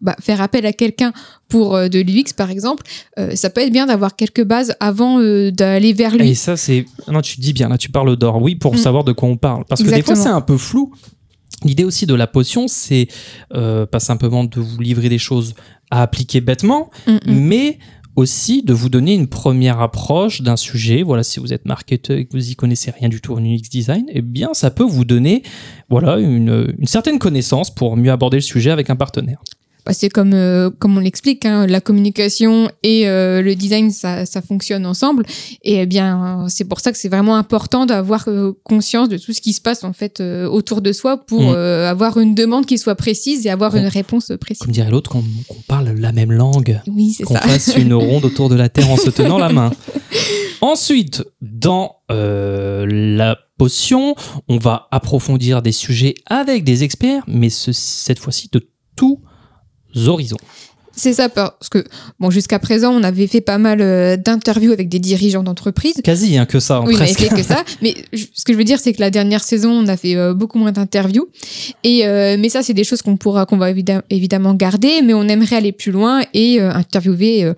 bah, 0.01 0.17
faire 0.21 0.41
appel 0.41 0.65
à 0.67 0.73
quelqu'un 0.73 1.13
pour 1.49 1.75
de 1.79 2.01
l'UX, 2.01 2.33
par 2.37 2.51
exemple, 2.51 2.83
ça 3.35 3.51
peut 3.51 3.61
être 3.61 3.73
bien 3.73 3.87
d'avoir 3.87 4.17
quelques 4.17 4.45
bases 4.45 4.75
avant 4.81 5.21
d'aller 5.51 5.93
vers 5.93 6.06
lui. 6.11 6.31
Et 6.31 6.35
ça, 6.35 6.57
c'est. 6.57 6.85
Non, 7.09 7.21
tu 7.21 7.41
dis 7.41 7.53
bien, 7.53 7.69
là, 7.69 7.79
tu 7.79 7.91
parles 7.91 8.17
d'or. 8.17 8.41
Oui, 8.43 8.55
pour 8.55 8.75
Mm. 8.75 8.79
savoir 8.79 9.05
de 9.05 9.13
quoi 9.13 9.29
on 9.29 9.37
parle. 9.37 9.65
Parce 9.69 9.83
que 9.83 9.91
des 9.91 10.03
fois, 10.03 10.15
c'est 10.17 10.29
un 10.29 10.41
peu 10.41 10.57
flou. 10.57 10.93
L'idée 11.65 11.85
aussi 11.85 12.07
de 12.07 12.15
la 12.15 12.27
potion, 12.27 12.69
c'est 12.69 13.09
euh, 13.55 13.87
pas 13.87 14.01
simplement 14.01 14.45
de 14.45 14.61
vous 14.61 14.79
livrer 14.81 15.09
des 15.09 15.19
choses 15.19 15.55
à 15.91 16.03
appliquer 16.03 16.41
bêtement, 16.41 16.91
mais 17.27 17.79
aussi 18.15 18.63
de 18.63 18.73
vous 18.73 18.89
donner 18.89 19.15
une 19.15 19.27
première 19.27 19.81
approche 19.81 20.41
d'un 20.43 20.57
sujet. 20.57 21.03
Voilà, 21.03 21.23
si 21.23 21.39
vous 21.41 21.53
êtes 21.53 21.65
marketeur 21.67 22.17
et 22.19 22.25
que 22.27 22.33
vous 22.33 22.51
y 22.51 22.57
connaissez 22.57 22.91
rien 22.91 23.09
du 23.09 23.21
tout 23.21 23.35
en 23.35 23.43
UX 23.45 23.69
design, 23.71 24.05
eh 24.11 24.23
bien, 24.23 24.53
ça 24.55 24.71
peut 24.71 24.85
vous 24.85 25.05
donner, 25.05 25.43
voilà, 25.91 26.19
une, 26.19 26.75
une 26.79 26.87
certaine 26.87 27.19
connaissance 27.19 27.75
pour 27.75 27.97
mieux 27.97 28.11
aborder 28.13 28.39
le 28.39 28.43
sujet 28.43 28.71
avec 28.71 28.91
un 28.91 28.97
partenaire. 28.97 29.43
Bah, 29.87 29.93
c'est 29.93 30.09
comme, 30.09 30.35
euh, 30.35 30.69
comme 30.79 30.97
on 30.97 31.01
l'explique, 31.01 31.45
hein, 31.47 31.67
la 31.67 31.81
communication 31.81 32.69
et 32.83 33.09
euh, 33.09 33.41
le 33.41 33.55
design, 33.55 33.93
ça, 33.93 34.27
ça 34.27 34.43
fonctionne 34.43 34.85
ensemble. 34.85 35.25
Et 35.63 35.77
eh 35.83 35.87
bien, 35.87 36.47
c'est 36.49 36.65
pour 36.65 36.81
ça 36.81 36.91
que 36.91 36.99
c'est 36.99 37.09
vraiment 37.09 37.37
important 37.37 37.87
d'avoir 37.87 38.25
euh, 38.27 38.53
conscience 38.65 39.09
de 39.09 39.17
tout 39.17 39.33
ce 39.33 39.41
qui 39.41 39.53
se 39.53 39.61
passe 39.61 39.85
en 39.85 39.93
fait 39.93 40.21
autour 40.21 40.81
de 40.83 40.93
soi 40.93 41.19
pour 41.25 41.43
Mm. 41.53 41.55
avoir 41.87 42.19
une 42.19 42.35
demande 42.35 42.67
qui 42.67 42.79
soit 42.79 42.97
précise 42.97 43.47
et 43.47 43.51
avoir 43.51 43.71
Bon. 43.73 43.79
une 43.79 43.87
réponse 43.87 44.33
précise. 44.41 44.63
Comme 44.63 44.73
dirait 44.73 44.91
l'autre, 44.91 45.11
qu'on 45.11 45.23
parle 45.69 45.91
la 45.91 46.11
même 46.13 46.33
langue. 46.33 46.81
Oui, 46.89 47.17
qu'on 47.25 47.35
fasse 47.37 47.77
une 47.77 47.95
ronde 48.09 48.25
autour 48.25 48.49
de 48.49 48.57
la 48.57 48.69
Terre 48.69 48.91
en 48.91 48.97
se 48.97 49.11
tenant 49.11 49.39
la 49.39 49.51
main. 49.51 49.71
Ensuite, 50.61 51.23
dans 51.43 51.97
euh, 52.11 52.87
la 52.89 53.37
potion, 53.59 54.15
on 54.49 54.59
va 54.59 54.89
approfondir 54.91 55.63
des 55.63 55.73
sujets 55.73 56.15
avec 56.27 56.65
des 56.65 56.83
experts, 56.85 57.23
mais 57.29 57.51
ce- 57.51 57.73
cette 57.73 58.19
fois-ci 58.19 58.49
de 58.53 58.67
tous 58.97 59.21
horizons. 59.97 60.37
C'est 60.99 61.13
ça, 61.13 61.29
parce 61.29 61.69
que 61.71 61.85
bon, 62.21 62.31
jusqu'à 62.31 62.59
présent, 62.59 62.91
on 62.91 63.03
avait 63.03 63.27
fait 63.27 63.43
pas 63.43 63.59
mal 63.59 63.83
euh, 63.83 64.17
d'interviews 64.17 64.73
avec 64.73 64.89
des 64.89 64.99
dirigeants 64.99 65.43
d'entreprises. 65.43 65.93
Quasi 66.03 66.39
hein, 66.39 66.47
que 66.47 66.59
ça, 66.59 66.81
Oui, 66.81 66.95
on 66.97 66.97
avait 67.03 67.13
presque. 67.13 67.21
fait 67.21 67.37
que 67.37 67.43
ça. 67.43 67.63
Mais 67.83 67.95
ce 68.15 68.45
que 68.47 68.55
je 68.55 68.57
veux 68.57 68.65
dire, 68.65 68.79
c'est 68.81 68.95
que 68.95 69.01
la 69.03 69.11
dernière 69.11 69.45
saison, 69.45 69.73
on 69.73 69.89
a 69.89 69.99
fait 69.99 70.17
euh, 70.17 70.33
beaucoup 70.33 70.59
moins 70.59 70.73
d'interviews. 70.73 71.29
Et 71.85 72.07
euh, 72.07 72.39
mais 72.41 72.49
ça, 72.49 72.63
c'est 72.63 72.73
des 72.73 72.83
choses 72.83 73.03
qu'on 73.03 73.19
pourra, 73.19 73.45
qu'on 73.45 73.59
va 73.59 73.71
évidem- 73.73 74.01
évidemment 74.09 74.55
garder. 74.55 75.03
Mais 75.05 75.13
on 75.13 75.25
aimerait 75.29 75.57
aller 75.57 75.73
plus 75.73 75.93
loin 75.93 76.23
et 76.33 76.61
interviewer, 76.63 77.53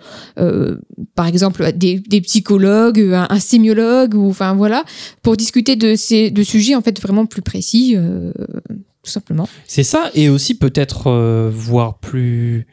par 1.15 1.29
exemple, 1.29 1.71
des, 1.77 2.01
des 2.01 2.21
psychologues, 2.21 2.99
un, 3.15 3.29
un 3.31 3.39
sémiologue, 3.39 4.15
ou 4.17 4.29
enfin 4.31 4.55
voilà, 4.55 4.83
pour 5.23 5.37
discuter 5.37 5.77
de 5.77 5.95
ces 5.95 6.33
de 6.33 6.43
sujets 6.43 6.75
en 6.75 6.81
fait 6.83 7.01
vraiment 7.01 7.25
plus 7.25 7.43
précis, 7.43 7.97
tout 9.09 9.13
simplement. 9.15 9.49
C'est 9.67 9.83
ça, 9.85 10.11
et 10.15 10.29
aussi 10.29 10.55
peut-être 10.59 11.07
euh, 11.09 11.51
voir 11.53 11.99
plus 11.99 12.67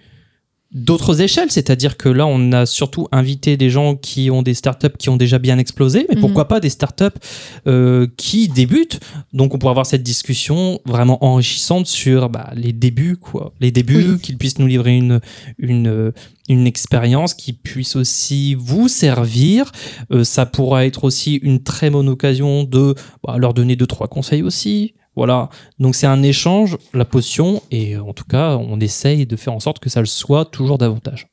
d'autres 0.73 1.21
échelles, 1.21 1.51
c'est-à-dire 1.51 1.95
que 1.95 2.09
là, 2.09 2.27
on 2.27 2.51
a 2.51 2.65
surtout 2.65 3.07
invité 3.13 3.55
des 3.55 3.69
gens 3.69 3.95
qui 3.95 4.29
ont 4.29 4.41
des 4.41 4.53
startups 4.53 4.97
qui 4.99 5.07
ont 5.07 5.15
déjà 5.15 5.39
bien 5.39 5.57
explosé, 5.57 6.05
mais 6.09 6.15
Mhm. 6.15 6.21
pourquoi 6.21 6.49
pas 6.49 6.59
des 6.59 6.67
startups 6.69 7.17
euh, 7.65 8.07
qui 8.17 8.49
débutent 8.49 8.99
Donc, 9.31 9.53
on 9.53 9.57
pourra 9.57 9.71
avoir 9.71 9.85
cette 9.85 10.03
discussion 10.03 10.81
vraiment 10.85 11.23
enrichissante 11.23 11.87
sur 11.87 12.29
bah, 12.29 12.51
les 12.55 12.73
débuts, 12.73 13.15
quoi, 13.15 13.53
les 13.61 13.71
débuts, 13.71 14.13
Oui. 14.15 14.19
qu'ils 14.19 14.37
puissent 14.37 14.59
nous 14.59 14.67
livrer 14.67 14.97
une 14.97 15.21
une 15.59 16.11
une 16.49 16.67
expérience 16.67 17.33
qui 17.33 17.53
puisse 17.53 17.95
aussi 17.95 18.53
vous 18.55 18.89
servir. 18.89 19.71
Euh, 20.11 20.25
ça 20.25 20.45
pourra 20.45 20.85
être 20.85 21.05
aussi 21.05 21.35
une 21.35 21.63
très 21.63 21.89
bonne 21.89 22.09
occasion 22.09 22.65
de 22.65 22.95
bah, 23.23 23.37
leur 23.37 23.53
donner 23.53 23.77
deux 23.77 23.87
trois 23.87 24.09
conseils 24.09 24.41
aussi. 24.43 24.93
Voilà, 25.15 25.49
donc 25.79 25.95
c'est 25.95 26.07
un 26.07 26.23
échange, 26.23 26.77
la 26.93 27.05
potion, 27.05 27.61
et 27.71 27.95
euh, 27.95 28.03
en 28.03 28.13
tout 28.13 28.25
cas, 28.25 28.57
on 28.57 28.79
essaye 28.79 29.25
de 29.25 29.35
faire 29.35 29.53
en 29.53 29.59
sorte 29.59 29.79
que 29.79 29.89
ça 29.89 30.01
le 30.01 30.05
soit 30.05 30.45
toujours 30.45 30.77
davantage. 30.77 31.27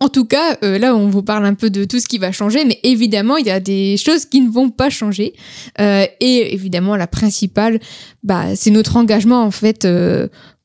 En 0.00 0.08
tout 0.08 0.24
cas, 0.24 0.56
euh, 0.62 0.78
là, 0.78 0.96
on 0.96 1.08
vous 1.08 1.22
parle 1.22 1.44
un 1.44 1.54
peu 1.54 1.68
de 1.68 1.84
tout 1.84 2.00
ce 2.00 2.08
qui 2.08 2.16
va 2.16 2.32
changer, 2.32 2.64
mais 2.64 2.80
évidemment, 2.82 3.36
il 3.36 3.46
y 3.46 3.50
a 3.50 3.60
des 3.60 3.98
choses 3.98 4.24
qui 4.24 4.40
ne 4.40 4.50
vont 4.50 4.70
pas 4.70 4.88
changer. 4.88 5.34
Euh, 5.78 6.06
et 6.20 6.54
évidemment, 6.54 6.96
la 6.96 7.06
principale, 7.06 7.78
bah, 8.22 8.56
c'est 8.56 8.70
notre 8.70 8.96
engagement, 8.96 9.42
en 9.42 9.50
fait, 9.50 9.86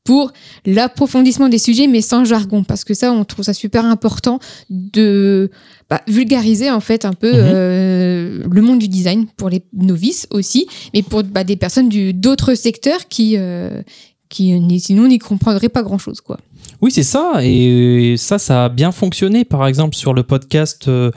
pour 0.06 0.32
l'approfondissement 0.64 1.48
des 1.50 1.58
sujets, 1.58 1.86
mais 1.86 2.00
sans 2.00 2.24
jargon, 2.24 2.64
parce 2.64 2.84
que 2.84 2.94
ça, 2.94 3.12
on 3.12 3.24
trouve 3.24 3.44
ça 3.44 3.52
super 3.52 3.84
important 3.84 4.38
de 4.70 5.50
bah, 5.90 6.00
vulgariser, 6.08 6.70
en 6.70 6.80
fait, 6.80 7.04
un 7.04 7.12
peu 7.12 7.30
Mhm. 7.32 7.38
euh, 7.54 8.44
le 8.50 8.62
monde 8.62 8.78
du 8.78 8.88
design 8.88 9.26
pour 9.36 9.48
les 9.50 9.62
novices 9.74 10.26
aussi, 10.30 10.66
mais 10.94 11.02
pour 11.02 11.22
bah, 11.24 11.44
des 11.44 11.56
personnes 11.56 11.88
du- 11.88 12.12
d'autres 12.14 12.54
secteurs 12.54 13.08
qui, 13.08 13.34
euh, 13.36 13.82
qui 14.28 14.58
sinon 14.80 15.06
n'y 15.08 15.18
comprendraient 15.18 15.68
pas 15.68 15.82
grand-chose, 15.82 16.20
quoi. 16.20 16.38
Oui, 16.82 16.90
c'est 16.90 17.02
ça, 17.04 17.34
et 17.42 18.16
ça, 18.18 18.38
ça 18.38 18.64
a 18.64 18.68
bien 18.68 18.92
fonctionné, 18.92 19.44
par 19.44 19.66
exemple, 19.66 19.94
sur 19.96 20.12
le 20.14 20.22
podcast 20.22 20.88
euh, 20.88 21.10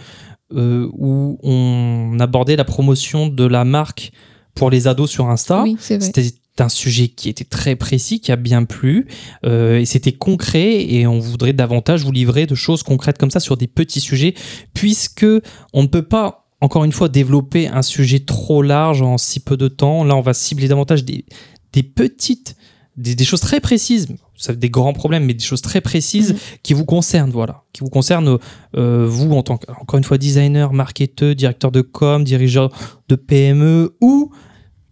où 0.51 1.37
on 1.43 2.17
abordait 2.19 2.55
la 2.55 2.63
promotion 2.65 3.27
de 3.27 3.45
la 3.45 3.65
marque 3.65 4.11
pour 4.55 4.69
les 4.71 4.87
ados 4.87 5.09
sur 5.09 5.29
Insta. 5.29 5.61
oui, 5.63 5.75
c'est 5.79 5.97
vrai. 5.97 6.05
C'était 6.07 6.31
un 6.61 6.69
sujet 6.69 7.07
qui 7.07 7.29
était 7.29 7.43
très 7.43 7.75
précis, 7.75 8.19
qui 8.19 8.31
a 8.31 8.35
bien 8.35 8.65
plu, 8.65 9.07
euh, 9.45 9.79
et 9.79 9.85
c'était 9.85 10.11
concret, 10.11 10.83
et 10.85 11.07
on 11.07 11.19
voudrait 11.19 11.53
davantage 11.53 12.03
vous 12.03 12.11
livrer 12.11 12.45
de 12.45 12.55
choses 12.55 12.83
concrètes 12.83 13.17
comme 13.17 13.31
ça 13.31 13.39
sur 13.39 13.57
des 13.57 13.67
petits 13.67 14.01
sujets, 14.01 14.33
puisque 14.73 15.25
on 15.73 15.83
ne 15.83 15.87
peut 15.87 16.03
pas, 16.03 16.47
encore 16.61 16.83
une 16.83 16.91
fois, 16.91 17.09
développer 17.09 17.67
un 17.67 17.81
sujet 17.81 18.19
trop 18.19 18.61
large 18.61 19.01
en 19.01 19.17
si 19.17 19.39
peu 19.39 19.57
de 19.57 19.67
temps. 19.67 20.03
Là, 20.03 20.15
on 20.15 20.21
va 20.21 20.33
cibler 20.33 20.67
davantage 20.67 21.05
des, 21.05 21.25
des 21.73 21.83
petites, 21.83 22.55
des, 22.97 23.15
des 23.15 23.25
choses 23.25 23.41
très 23.41 23.59
précises, 23.61 24.07
ça 24.35 24.53
des 24.53 24.69
grands 24.69 24.93
problèmes, 24.93 25.25
mais 25.25 25.33
des 25.33 25.43
choses 25.43 25.61
très 25.61 25.81
précises 25.81 26.33
Mhm. 26.33 26.39
qui 26.63 26.73
vous 26.73 26.85
concernent, 26.85 27.31
voilà, 27.31 27.63
qui 27.73 27.81
vous 27.81 27.89
concernent, 27.89 28.37
euh, 28.75 29.05
vous 29.07 29.31
en 29.33 29.43
tant 29.43 29.57
que, 29.57 29.71
encore 29.71 29.97
une 29.97 30.03
fois, 30.03 30.17
designer, 30.17 30.73
marketeur, 30.73 31.35
directeur 31.35 31.71
de 31.71 31.81
com, 31.81 32.23
dirigeant 32.23 32.69
de 33.09 33.15
PME 33.15 33.95
ou 34.01 34.31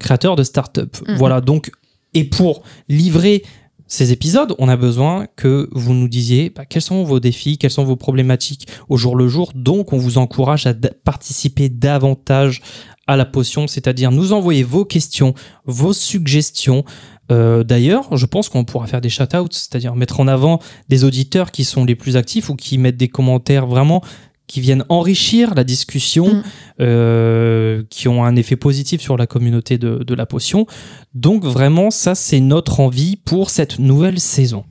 créateur 0.08 0.38
de 0.38 0.44
start-up. 0.44 0.96
Mhm. 1.06 1.16
Voilà, 1.18 1.42
donc, 1.42 1.70
et 2.14 2.24
pour 2.24 2.64
livrer 2.88 3.44
ces 3.88 4.14
épisodes, 4.14 4.56
on 4.58 4.70
a 4.70 4.78
besoin 4.78 5.28
que 5.36 5.68
vous 5.74 5.94
nous 5.94 6.08
disiez 6.08 6.50
bah, 6.50 6.66
quels 6.66 6.82
sont 6.82 7.04
vos 7.04 7.20
défis, 7.20 7.58
quelles 7.58 7.72
sont 7.72 7.84
vos 7.84 7.98
problématiques 7.98 8.68
au 8.88 8.96
jour 8.96 9.18
le 9.18 9.28
jour. 9.28 9.52
Donc, 9.54 9.92
on 9.92 9.98
vous 9.98 10.18
encourage 10.18 10.66
à 10.66 10.74
participer 11.04 11.68
davantage 11.68 12.62
à 13.08 13.18
la 13.18 13.26
potion, 13.26 13.68
c'est-à-dire 13.68 14.12
nous 14.12 14.32
envoyer 14.32 14.64
vos 14.64 14.86
questions, 14.86 15.34
vos 15.66 15.94
suggestions. 15.94 16.86
Euh, 17.30 17.64
D'ailleurs, 17.64 18.16
je 18.16 18.26
pense 18.26 18.48
qu'on 18.48 18.64
pourra 18.64 18.88
faire 18.88 19.02
des 19.02 19.10
shout-outs, 19.10 19.52
c'est-à-dire 19.52 19.96
mettre 19.96 20.22
en 20.22 20.28
avant 20.28 20.60
des 20.88 21.04
auditeurs 21.04 21.52
qui 21.52 21.66
sont 21.66 21.84
les 21.84 21.96
plus 21.96 22.16
actifs 22.16 22.50
ou 22.50 22.56
qui 22.56 22.78
mettent 22.78 22.98
des 22.98 23.10
commentaires 23.10 23.68
vraiment 23.68 24.02
qui 24.48 24.62
viennent 24.62 24.86
enrichir 24.90 25.54
la 25.56 25.64
discussion, 25.64 26.28
Mm. 26.36 26.44
euh, 26.82 27.84
qui 27.90 28.08
ont 28.08 28.24
un 28.24 28.36
effet 28.36 28.56
positif 28.56 29.02
sur 29.02 29.18
la 29.18 29.28
communauté 29.28 29.78
de, 29.78 30.04
de 30.04 30.16
la 30.16 30.26
potion. 30.26 30.66
Donc 31.14 31.44
vraiment, 31.44 31.92
ça, 31.92 32.16
c'est 32.16 32.40
notre 32.40 32.80
envie 32.80 33.18
pour 33.18 33.50
cette 33.50 33.80
nouvelle 33.80 34.20
saison. 34.20 34.64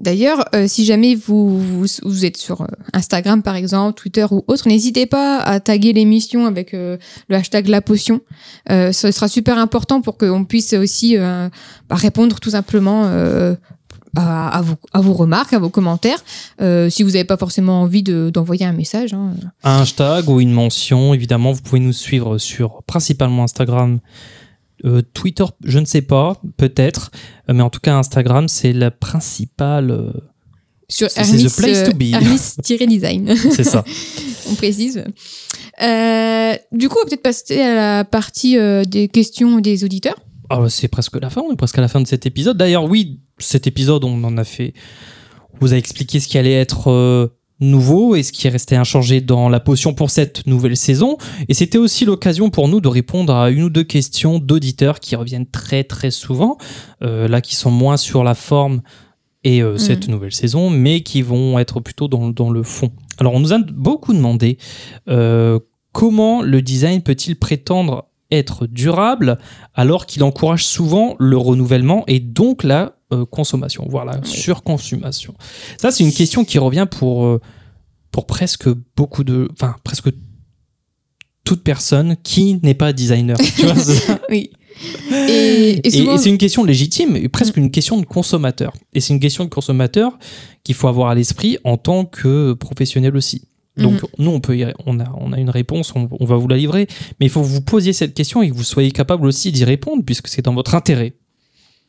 D'ailleurs, 0.00 0.44
euh, 0.54 0.66
si 0.66 0.84
jamais 0.84 1.14
vous, 1.14 1.58
vous, 1.60 1.86
vous 2.02 2.24
êtes 2.24 2.36
sur 2.36 2.62
euh, 2.62 2.66
Instagram 2.92 3.42
par 3.42 3.54
exemple, 3.54 3.94
Twitter 4.00 4.26
ou 4.30 4.42
autre, 4.48 4.68
n'hésitez 4.68 5.06
pas 5.06 5.38
à 5.38 5.60
taguer 5.60 5.92
l'émission 5.92 6.46
avec 6.46 6.74
euh, 6.74 6.98
le 7.28 7.36
hashtag 7.36 7.68
la 7.68 7.80
potion. 7.80 8.20
Euh, 8.70 8.90
ce 8.92 9.12
sera 9.12 9.28
super 9.28 9.56
important 9.56 10.02
pour 10.02 10.18
qu'on 10.18 10.44
puisse 10.44 10.72
aussi 10.74 11.16
bah, 11.16 11.50
répondre 11.90 12.40
tout 12.40 12.50
simplement 12.50 13.08
à, 14.16 14.48
à 14.58 14.62
vos, 14.62 14.74
à 14.92 15.00
vos 15.00 15.12
remarques, 15.12 15.52
à 15.52 15.58
vos 15.58 15.70
commentaires. 15.70 16.22
Euh, 16.60 16.88
si 16.90 17.02
vous 17.02 17.10
n'avez 17.10 17.24
pas 17.24 17.36
forcément 17.36 17.82
envie 17.82 18.02
de- 18.02 18.30
d'envoyer 18.32 18.64
un 18.66 18.72
message. 18.72 19.12
hein. 19.14 19.32
Un 19.62 19.82
hashtag 19.82 20.28
ou 20.28 20.40
une 20.40 20.52
mention, 20.52 21.14
évidemment, 21.14 21.52
vous 21.52 21.62
pouvez 21.62 21.80
nous 21.80 21.92
suivre 21.92 22.38
sur 22.38 22.82
principalement 22.84 23.44
Instagram. 23.44 24.00
Euh, 24.84 25.02
Twitter, 25.14 25.44
je 25.64 25.78
ne 25.78 25.84
sais 25.86 26.02
pas, 26.02 26.36
peut-être, 26.56 27.10
Euh, 27.48 27.54
mais 27.54 27.62
en 27.62 27.70
tout 27.70 27.80
cas 27.80 27.96
Instagram, 27.96 28.48
c'est 28.48 28.72
la 28.72 28.90
principale. 28.90 30.12
Sur 30.88 31.10
C'est- 31.10 31.20
c'est 33.50 33.64
ça. 33.64 33.84
on 34.50 34.54
précise. 34.54 35.02
Euh, 35.82 36.54
du 36.72 36.88
coup, 36.88 36.96
on 37.00 37.04
va 37.04 37.08
peut-être 37.08 37.22
passer 37.22 37.60
à 37.60 37.74
la 37.74 38.04
partie 38.04 38.58
euh, 38.58 38.84
des 38.84 39.08
questions 39.08 39.58
des 39.60 39.84
auditeurs. 39.84 40.16
Ah, 40.50 40.60
c'est 40.68 40.88
presque 40.88 41.18
la 41.20 41.30
fin, 41.30 41.40
on 41.40 41.52
est 41.52 41.56
presque 41.56 41.78
à 41.78 41.80
la 41.80 41.88
fin 41.88 42.00
de 42.00 42.06
cet 42.06 42.26
épisode. 42.26 42.56
D'ailleurs, 42.58 42.84
oui, 42.84 43.20
cet 43.38 43.66
épisode, 43.66 44.04
on 44.04 44.22
en 44.24 44.36
a 44.36 44.44
fait. 44.44 44.74
On 45.54 45.58
vous 45.60 45.74
a 45.74 45.76
expliqué 45.76 46.20
ce 46.20 46.28
qui 46.28 46.38
allait 46.38 46.52
être 46.52 46.90
euh, 46.90 47.28
nouveau 47.60 48.16
et 48.16 48.22
ce 48.22 48.32
qui 48.32 48.46
est 48.46 48.50
resté 48.50 48.76
inchangé 48.76 49.20
dans 49.20 49.48
la 49.48 49.60
potion 49.60 49.94
pour 49.94 50.10
cette 50.10 50.46
nouvelle 50.46 50.76
saison. 50.76 51.16
Et 51.48 51.54
c'était 51.54 51.78
aussi 51.78 52.04
l'occasion 52.04 52.50
pour 52.50 52.68
nous 52.68 52.80
de 52.80 52.88
répondre 52.88 53.34
à 53.34 53.50
une 53.50 53.64
ou 53.64 53.70
deux 53.70 53.84
questions 53.84 54.38
d'auditeurs 54.38 55.00
qui 55.00 55.16
reviennent 55.16 55.46
très 55.46 55.84
très 55.84 56.10
souvent, 56.10 56.58
euh, 57.02 57.28
là 57.28 57.40
qui 57.40 57.54
sont 57.54 57.70
moins 57.70 57.96
sur 57.96 58.24
la 58.24 58.34
forme 58.34 58.82
et 59.44 59.62
euh, 59.62 59.76
cette 59.76 60.08
nouvelle 60.08 60.32
saison, 60.32 60.70
mais 60.70 61.02
qui 61.02 61.22
vont 61.22 61.58
être 61.58 61.80
plutôt 61.80 62.08
dans, 62.08 62.30
dans 62.30 62.50
le 62.50 62.62
fond. 62.62 62.90
Alors, 63.18 63.34
on 63.34 63.40
nous 63.40 63.52
a 63.52 63.58
beaucoup 63.58 64.12
demandé 64.12 64.58
euh, 65.08 65.58
comment 65.92 66.42
le 66.42 66.62
design 66.62 67.02
peut-il 67.02 67.36
prétendre 67.36 68.06
être 68.30 68.66
durable 68.66 69.38
alors 69.74 70.06
qu'il 70.06 70.24
encourage 70.24 70.66
souvent 70.66 71.14
le 71.18 71.36
renouvellement 71.36 72.04
et 72.06 72.20
donc 72.20 72.64
la 72.64 72.96
consommation, 73.22 73.86
voire 73.88 74.04
la 74.04 74.20
surconsommation. 74.24 75.34
Ça, 75.80 75.92
c'est 75.92 76.02
une 76.02 76.12
question 76.12 76.44
qui 76.44 76.58
revient 76.58 76.88
pour, 76.90 77.24
euh, 77.26 77.40
pour 78.10 78.26
presque 78.26 78.68
beaucoup 78.96 79.22
de. 79.22 79.48
Enfin, 79.52 79.76
presque 79.84 80.08
toute 81.44 81.62
personne 81.62 82.16
qui 82.22 82.58
n'est 82.62 82.74
pas 82.74 82.92
designer. 82.92 83.36
Tu 83.38 83.66
vois, 83.66 83.76
c'est 83.76 83.94
ça 83.94 84.18
Oui. 84.30 84.50
Et, 85.12 85.14
et 85.14 85.86
et, 85.86 85.90
souvent, 85.90 86.14
et 86.14 86.18
c'est 86.18 86.30
une 86.30 86.38
question 86.38 86.64
légitime, 86.64 87.16
et 87.16 87.28
presque 87.28 87.56
une 87.56 87.70
question 87.70 88.00
de 88.00 88.06
consommateur. 88.06 88.72
Et 88.92 89.00
c'est 89.00 89.12
une 89.14 89.20
question 89.20 89.44
de 89.44 89.50
consommateur 89.50 90.18
qu'il 90.64 90.74
faut 90.74 90.88
avoir 90.88 91.10
à 91.10 91.14
l'esprit 91.14 91.58
en 91.62 91.76
tant 91.76 92.04
que 92.06 92.54
professionnel 92.54 93.14
aussi. 93.16 93.42
Donc 93.76 94.02
Mhm. 94.02 94.08
nous, 94.18 94.30
on, 94.30 94.40
peut 94.40 94.56
y- 94.56 94.72
on, 94.86 94.98
a, 95.00 95.04
on 95.18 95.32
a 95.32 95.38
une 95.38 95.50
réponse, 95.50 95.92
on, 95.94 96.08
on 96.18 96.24
va 96.24 96.36
vous 96.36 96.48
la 96.48 96.56
livrer, 96.56 96.86
mais 97.20 97.26
il 97.26 97.28
faut 97.28 97.40
que 97.42 97.46
vous 97.46 97.60
posiez 97.60 97.92
cette 97.92 98.14
question 98.14 98.40
et 98.42 98.48
que 98.48 98.54
vous 98.54 98.62
soyez 98.64 98.90
capable 98.92 99.26
aussi 99.26 99.52
d'y 99.52 99.64
répondre, 99.64 100.02
puisque 100.04 100.28
c'est 100.28 100.42
dans 100.42 100.54
votre 100.54 100.74
intérêt. 100.74 101.14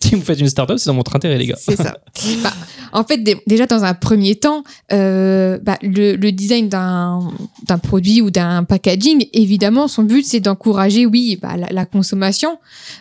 Si 0.05 0.15
vous 0.15 0.21
faites 0.21 0.39
une 0.39 0.47
startup, 0.49 0.77
c'est 0.77 0.89
dans 0.89 0.95
votre 0.95 1.15
intérêt, 1.15 1.37
les 1.37 1.47
gars. 1.47 1.57
C'est 1.57 1.75
ça. 1.75 1.97
Bah, 2.43 2.53
en 2.93 3.03
fait, 3.03 3.17
dé- 3.17 3.41
déjà 3.47 3.65
dans 3.65 3.83
un 3.83 3.93
premier 3.93 4.35
temps, 4.35 4.63
euh, 4.93 5.57
bah, 5.61 5.77
le, 5.81 6.15
le 6.15 6.31
design 6.31 6.69
d'un 6.69 7.29
produit 7.83 8.21
ou 8.21 8.29
d'un 8.31 8.63
packaging, 8.63 9.27
évidemment, 9.33 9.87
son 9.87 10.03
but 10.03 10.25
c'est 10.25 10.39
d'encourager, 10.39 11.05
oui, 11.05 11.37
bah, 11.41 11.57
la, 11.57 11.67
la 11.71 11.85
consommation 11.85 12.57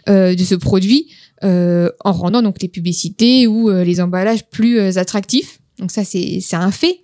euh, 0.08 0.34
de 0.34 0.42
ce 0.42 0.54
produit 0.56 1.08
euh, 1.44 1.90
en 2.04 2.12
rendant 2.12 2.42
donc 2.42 2.60
les 2.60 2.68
publicités 2.68 3.46
ou 3.46 3.70
les 3.70 4.00
emballages 4.00 4.44
plus 4.50 4.98
attractifs. 4.98 5.60
Donc 5.78 5.90
ça, 5.90 6.04
c'est 6.04 6.38
c'est 6.40 6.56
un 6.56 6.70
fait. 6.70 7.00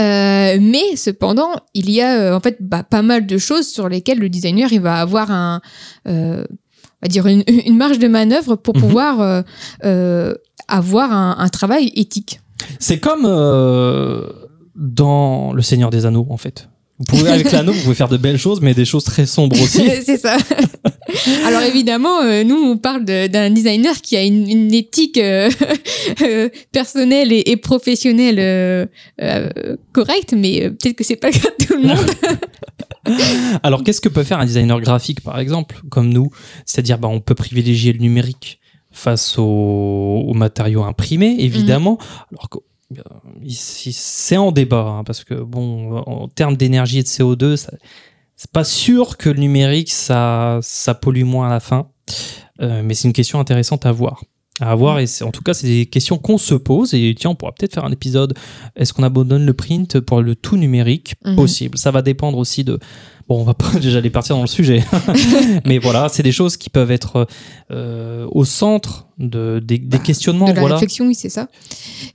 Euh, 0.00 0.58
mais 0.60 0.94
cependant, 0.96 1.50
il 1.74 1.90
y 1.90 2.00
a 2.00 2.20
euh, 2.20 2.36
en 2.36 2.40
fait 2.40 2.56
bah, 2.60 2.84
pas 2.84 3.02
mal 3.02 3.26
de 3.26 3.38
choses 3.38 3.66
sur 3.68 3.88
lesquelles 3.88 4.18
le 4.18 4.28
designer 4.28 4.72
il 4.72 4.80
va 4.80 5.00
avoir 5.00 5.30
un, 5.32 5.60
euh, 6.06 6.44
on 7.02 7.06
va 7.06 7.08
dire 7.08 7.26
une, 7.26 7.44
une 7.66 7.76
marge 7.76 7.98
de 7.98 8.08
manœuvre 8.08 8.56
pour 8.56 8.74
Mhm. 8.74 8.80
pouvoir 8.82 9.20
euh, 9.20 9.42
euh, 9.84 10.34
avoir 10.68 11.12
un, 11.12 11.36
un 11.38 11.48
travail 11.48 11.92
éthique. 11.94 12.40
C'est 12.80 12.98
comme 13.00 13.24
euh, 13.24 14.28
dans 14.74 15.52
Le 15.52 15.62
Seigneur 15.62 15.90
des 15.90 16.06
Anneaux, 16.06 16.26
en 16.30 16.36
fait. 16.36 16.68
Vous 16.98 17.04
pouvez, 17.04 17.30
avec 17.30 17.52
l'anneau, 17.52 17.72
vous 17.72 17.82
pouvez 17.82 17.94
faire 17.94 18.08
de 18.08 18.16
belles 18.16 18.38
choses, 18.38 18.60
mais 18.62 18.72
des 18.72 18.86
choses 18.86 19.04
très 19.04 19.26
sombres 19.26 19.60
aussi. 19.60 19.82
c'est 20.04 20.16
ça. 20.16 20.36
Alors 21.46 21.62
évidemment, 21.62 22.22
euh, 22.22 22.42
nous 22.42 22.56
on 22.56 22.78
parle 22.78 23.04
de- 23.04 23.26
d'un 23.26 23.50
designer 23.50 24.00
qui 24.00 24.16
a 24.16 24.22
une, 24.24 24.48
une 24.48 24.72
éthique 24.74 25.18
euh, 25.18 25.50
euh, 26.22 26.48
personnelle 26.72 27.32
et, 27.32 27.42
et 27.50 27.56
professionnelle 27.56 28.88
correcte, 29.92 30.32
mais 30.36 30.70
peut-être 30.70 30.96
que 30.96 31.04
c'est 31.04 31.16
pas 31.16 31.28
le 31.28 31.34
cas 31.38 31.48
de 31.58 31.64
tout 31.66 31.74
le 31.76 31.88
monde. 31.88 32.06
Alors, 33.62 33.84
qu'est-ce 33.84 34.00
que 34.00 34.08
peut 34.08 34.24
faire 34.24 34.40
un 34.40 34.46
designer 34.46 34.80
graphique, 34.80 35.20
par 35.20 35.38
exemple, 35.38 35.80
comme 35.90 36.08
nous? 36.12 36.30
C'est-à-dire, 36.64 36.98
bah, 36.98 37.08
on 37.08 37.20
peut 37.20 37.34
privilégier 37.36 37.92
le 37.92 38.00
numérique 38.00 38.58
face 38.90 39.38
aux, 39.38 39.42
aux 40.26 40.34
matériaux 40.34 40.82
imprimés, 40.82 41.36
évidemment. 41.38 41.98
Alors 42.32 42.48
que 42.48 42.58
ici, 42.58 42.75
c'est 43.50 44.36
en 44.36 44.52
débat, 44.52 44.82
hein, 44.98 45.04
parce 45.04 45.24
que, 45.24 45.34
bon, 45.34 45.96
en 45.98 46.28
termes 46.28 46.56
d'énergie 46.56 46.98
et 46.98 47.02
de 47.02 47.08
CO2, 47.08 47.56
ça- 47.56 47.72
c'est 48.36 48.50
pas 48.50 48.64
sûr 48.64 49.16
que 49.16 49.30
le 49.30 49.40
numérique, 49.40 49.90
ça, 49.90 50.58
ça 50.62 50.94
pollue 50.94 51.24
moins 51.24 51.46
à 51.48 51.50
la 51.50 51.60
fin. 51.60 51.88
Euh, 52.60 52.82
mais 52.84 52.94
c'est 52.94 53.08
une 53.08 53.14
question 53.14 53.40
intéressante 53.40 53.86
à 53.86 53.92
voir. 53.92 54.22
À 54.60 54.74
voir, 54.74 54.98
et 55.00 55.04
en 55.22 55.30
tout 55.32 55.42
cas, 55.42 55.52
c'est 55.52 55.66
des 55.66 55.86
questions 55.86 56.16
qu'on 56.16 56.38
se 56.38 56.54
pose. 56.54 56.94
Et 56.94 57.14
tiens, 57.18 57.30
on 57.30 57.34
pourra 57.34 57.52
peut-être 57.52 57.74
faire 57.74 57.84
un 57.84 57.92
épisode. 57.92 58.32
Est-ce 58.74 58.94
qu'on 58.94 59.02
abandonne 59.02 59.44
le 59.44 59.52
print 59.52 60.00
pour 60.00 60.22
le 60.22 60.34
tout 60.34 60.56
numérique? 60.56 61.14
Mhm. 61.26 61.36
Possible. 61.36 61.76
Ça 61.76 61.90
va 61.90 62.00
dépendre 62.00 62.38
aussi 62.38 62.64
de. 62.64 62.78
Bon, 63.28 63.40
on 63.40 63.44
va 63.44 63.54
pas 63.54 63.70
déjà 63.80 63.98
aller 63.98 64.10
partir 64.10 64.36
dans 64.36 64.42
le 64.42 64.46
sujet. 64.48 64.84
mais 65.66 65.78
voilà, 65.78 66.08
c'est 66.08 66.22
des 66.22 66.30
choses 66.32 66.56
qui 66.56 66.70
peuvent 66.70 66.90
être 66.92 67.26
euh, 67.72 68.26
au 68.30 68.44
centre 68.44 69.08
de, 69.18 69.58
des, 69.64 69.78
des 69.78 69.98
Bah, 69.98 69.98
questionnements. 70.04 70.46
de 70.48 70.52
la 70.52 70.60
voilà. 70.60 70.76
réflexion, 70.76 71.06
oui, 71.06 71.14
c'est 71.16 71.28
ça. 71.28 71.48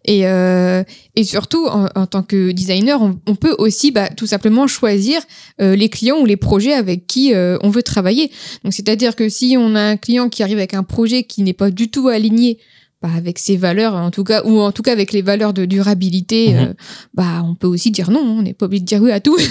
Et, 0.05 0.25
euh, 0.25 0.83
et 1.17 1.23
surtout, 1.23 1.65
en, 1.67 1.87
en 1.95 2.05
tant 2.07 2.23
que 2.23 2.51
designer, 2.51 3.01
on, 3.01 3.19
on 3.27 3.35
peut 3.35 3.55
aussi 3.57 3.91
bah, 3.91 4.09
tout 4.15 4.25
simplement 4.27 4.67
choisir 4.67 5.21
euh, 5.61 5.75
les 5.75 5.89
clients 5.89 6.17
ou 6.21 6.25
les 6.25 6.37
projets 6.37 6.73
avec 6.73 7.07
qui 7.07 7.33
on 7.35 7.69
veut 7.69 7.83
travailler. 7.83 8.31
Donc, 8.63 8.73
c'est-à-dire 8.73 9.15
que 9.17 9.27
si 9.27 9.55
on 9.59 9.75
a 9.75 9.81
un 9.81 9.97
client 9.97 10.29
qui 10.29 10.43
arrive 10.43 10.57
avec 10.59 10.73
un 10.73 10.83
projet 10.83 11.23
qui 11.23 11.41
n'est 11.43 11.53
pas 11.53 11.71
du 11.71 11.89
tout 11.91 12.07
aligné 12.07 12.57
bah, 13.01 13.09
avec 13.17 13.39
ses 13.39 13.57
valeurs, 13.57 13.95
en 13.95 14.11
tout 14.11 14.23
cas, 14.23 14.43
ou 14.45 14.59
en 14.61 14.71
tout 14.71 14.83
cas 14.83 14.91
avec 14.93 15.11
les 15.11 15.23
valeurs 15.23 15.53
de 15.53 15.65
durabilité, 15.65 16.53
Mhm. 16.53 16.57
euh, 16.59 16.73
bah, 17.15 17.43
on 17.43 17.55
peut 17.55 17.67
aussi 17.67 17.89
dire 17.91 18.11
non. 18.11 18.21
On 18.21 18.41
n'est 18.43 18.53
pas 18.53 18.67
obligé 18.67 18.81
de 18.81 18.85
dire 18.85 19.01
oui 19.01 19.11
à 19.11 19.19
tout. 19.19 19.35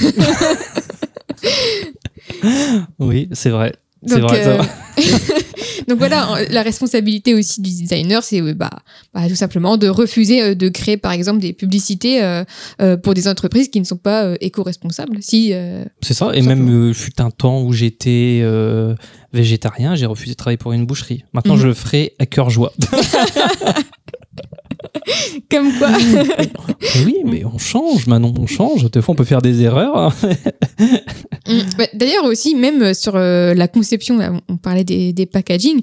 Oui, 2.99 3.29
c'est 3.33 3.51
vrai. 3.51 3.75
C'est 4.07 4.17
euh. 4.23 4.63
Donc 5.89 5.99
voilà, 5.99 6.37
la 6.51 6.63
responsabilité 6.63 7.35
aussi 7.35 7.61
du 7.61 7.69
designer, 7.71 8.23
c'est 8.23 8.41
euh, 8.41 8.55
bah, 8.55 8.71
bah, 9.13 9.29
tout 9.29 9.35
simplement 9.35 9.77
de 9.77 9.89
refuser 9.89 10.43
euh, 10.43 10.55
de 10.55 10.69
créer 10.71 10.97
par 10.97 11.13
exemple 11.13 11.41
des 11.41 11.53
publicités 11.53 12.23
euh, 12.23 12.97
pour 13.03 13.13
des 13.13 13.29
entreprises 13.29 13.69
qui 13.69 13.79
ne 13.81 13.85
sont 13.85 13.97
pas 13.99 14.25
euh, 14.25 14.37
éco-responsables. 14.41 15.19
Si, 15.21 15.51
euh, 15.53 15.85
C'est 16.01 16.15
ça. 16.15 16.31
Et 16.35 16.41
même, 16.43 16.95
fut 16.95 17.21
un 17.21 17.31
temps 17.31 17.61
où 17.63 17.73
j'étais 17.75 18.43
végétarien, 19.33 19.95
j'ai 19.95 20.07
refusé 20.07 20.33
de 20.33 20.37
travailler 20.37 20.57
pour 20.59 20.73
une 20.73 20.87
boucherie. 20.87 21.25
Maintenant, 21.35 21.55
Mhm. 21.57 21.61
je 21.61 21.67
le 21.69 21.75
ferai 21.75 22.15
à 22.19 22.27
cœur 22.27 22.49
joie. 22.51 22.73
comme 25.51 25.73
quoi. 25.79 25.89
oui, 27.05 27.17
mais 27.25 27.45
on 27.45 27.59
change, 27.59 28.07
Manon, 28.07 28.35
on 28.39 28.47
change. 28.47 28.91
Des 28.91 29.03
fois, 29.03 29.13
on 29.13 29.17
peut 29.17 29.25
faire 29.25 29.43
des 29.43 29.63
erreurs. 29.63 30.15
Mm. 31.47 31.61
Bah, 31.79 31.87
D'ailleurs 31.95 32.25
aussi, 32.25 32.55
même 32.55 32.83
euh, 32.83 32.95
sur 32.95 33.17
euh, 33.17 33.55
la 33.55 33.69
conception, 33.69 34.19
là, 34.19 34.33
on 34.49 34.57
parlait 34.57 34.85
des, 34.85 35.13
des 35.13 35.27
packaging, 35.27 35.83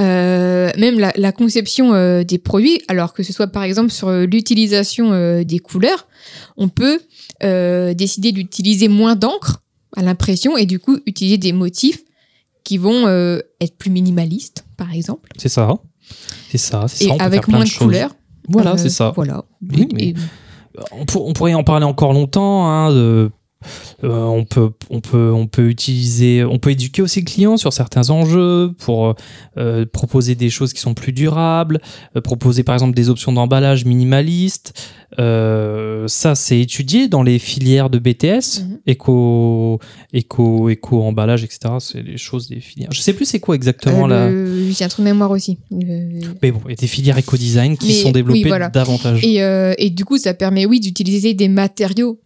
euh, 0.00 0.70
même 0.78 0.98
la, 0.98 1.12
la 1.16 1.32
conception 1.32 1.94
euh, 1.94 2.22
des 2.24 2.38
produits, 2.38 2.80
alors 2.88 3.12
que 3.12 3.22
ce 3.22 3.32
soit 3.32 3.46
par 3.46 3.62
exemple 3.62 3.90
sur 3.90 4.08
euh, 4.08 4.26
l'utilisation 4.26 5.12
euh, 5.12 5.44
des 5.44 5.58
couleurs, 5.58 6.06
on 6.56 6.68
peut 6.68 7.00
euh, 7.42 7.94
décider 7.94 8.32
d'utiliser 8.32 8.88
moins 8.88 9.14
d'encre 9.16 9.62
à 9.96 10.02
l'impression 10.02 10.56
et 10.56 10.66
du 10.66 10.78
coup 10.78 10.98
utiliser 11.06 11.38
des 11.38 11.52
motifs 11.52 12.02
qui 12.64 12.78
vont 12.78 13.06
euh, 13.06 13.38
être 13.60 13.76
plus 13.78 13.90
minimalistes, 13.90 14.64
par 14.76 14.92
exemple, 14.92 15.30
C'est 15.38 15.48
ça. 15.48 15.68
C'est 16.50 16.58
ça. 16.58 16.86
C'est 16.88 17.04
et 17.04 17.08
ça. 17.08 17.14
on 17.14 17.18
peut 17.18 17.24
avec 17.24 17.48
moins 17.48 17.64
de 17.64 17.70
couleurs. 17.70 18.14
Voilà, 18.48 18.72
Euh, 18.72 18.76
c'est 18.76 18.88
ça. 18.90 19.12
Voilà. 19.14 19.44
Oui, 19.62 19.82
Et- 19.90 19.94
mais- 19.94 20.02
et- 20.08 20.14
on, 20.92 21.04
pour- 21.06 21.26
on 21.26 21.32
pourrait 21.32 21.54
en 21.54 21.64
parler 21.64 21.84
encore 21.86 22.12
longtemps 22.12 22.66
hein, 22.66 22.90
de 22.92 23.30
on 24.02 24.44
peut, 24.44 24.70
on 24.90 25.00
peut, 25.00 25.30
on 25.32 25.46
peut 25.46 25.68
utiliser, 25.68 26.44
on 26.44 26.58
peut 26.58 26.70
éduquer 26.70 27.02
aussi 27.02 27.20
le 27.20 27.26
client 27.26 27.56
sur 27.56 27.72
certains 27.72 28.10
enjeux 28.10 28.72
pour 28.78 29.14
euh, 29.58 29.84
proposer 29.90 30.34
des 30.34 30.50
choses 30.50 30.72
qui 30.72 30.80
sont 30.80 30.94
plus 30.94 31.12
durables, 31.12 31.80
euh, 32.16 32.20
proposer 32.20 32.62
par 32.62 32.74
exemple 32.74 32.94
des 32.94 33.08
options 33.10 33.32
d'emballage 33.32 33.84
minimalistes. 33.84 34.72
Euh, 35.18 36.06
ça, 36.08 36.34
c'est 36.34 36.60
étudié 36.60 37.08
dans 37.08 37.22
les 37.22 37.38
filières 37.38 37.90
de 37.90 37.98
BTS, 37.98 38.60
Mhm. 38.62 38.78
éco, 38.86 39.78
éco, 40.12 40.68
éco 40.68 41.02
emballage, 41.02 41.44
etc. 41.44 41.74
C'est 41.80 42.02
les 42.02 42.18
choses 42.18 42.48
des 42.48 42.60
filières. 42.60 42.90
Je 42.92 43.00
sais 43.00 43.12
plus 43.12 43.24
c'est 43.24 43.40
quoi 43.40 43.54
exactement 43.54 44.06
là. 44.06 44.26
Euh, 44.26 44.70
J'ai 44.70 44.84
un 44.84 44.88
trou 44.88 45.02
de 45.02 45.06
mémoire 45.06 45.30
aussi. 45.30 45.58
Euh, 45.72 46.20
Mais 46.42 46.50
bon, 46.52 46.60
a 46.68 46.74
des 46.74 46.86
filières 46.86 47.16
éco-design 47.18 47.76
qui 47.76 47.88
Mais 47.88 47.92
sont 47.94 48.08
oui, 48.08 48.12
développées 48.12 48.48
voilà. 48.48 48.68
davantage. 48.68 49.24
Et, 49.24 49.42
euh, 49.42 49.74
et 49.78 49.90
du 49.90 50.04
coup, 50.04 50.18
ça 50.18 50.34
permet, 50.34 50.66
oui, 50.66 50.80
d'utiliser 50.80 51.34
des 51.34 51.48
matériaux 51.48 52.18
euh, 52.20 52.25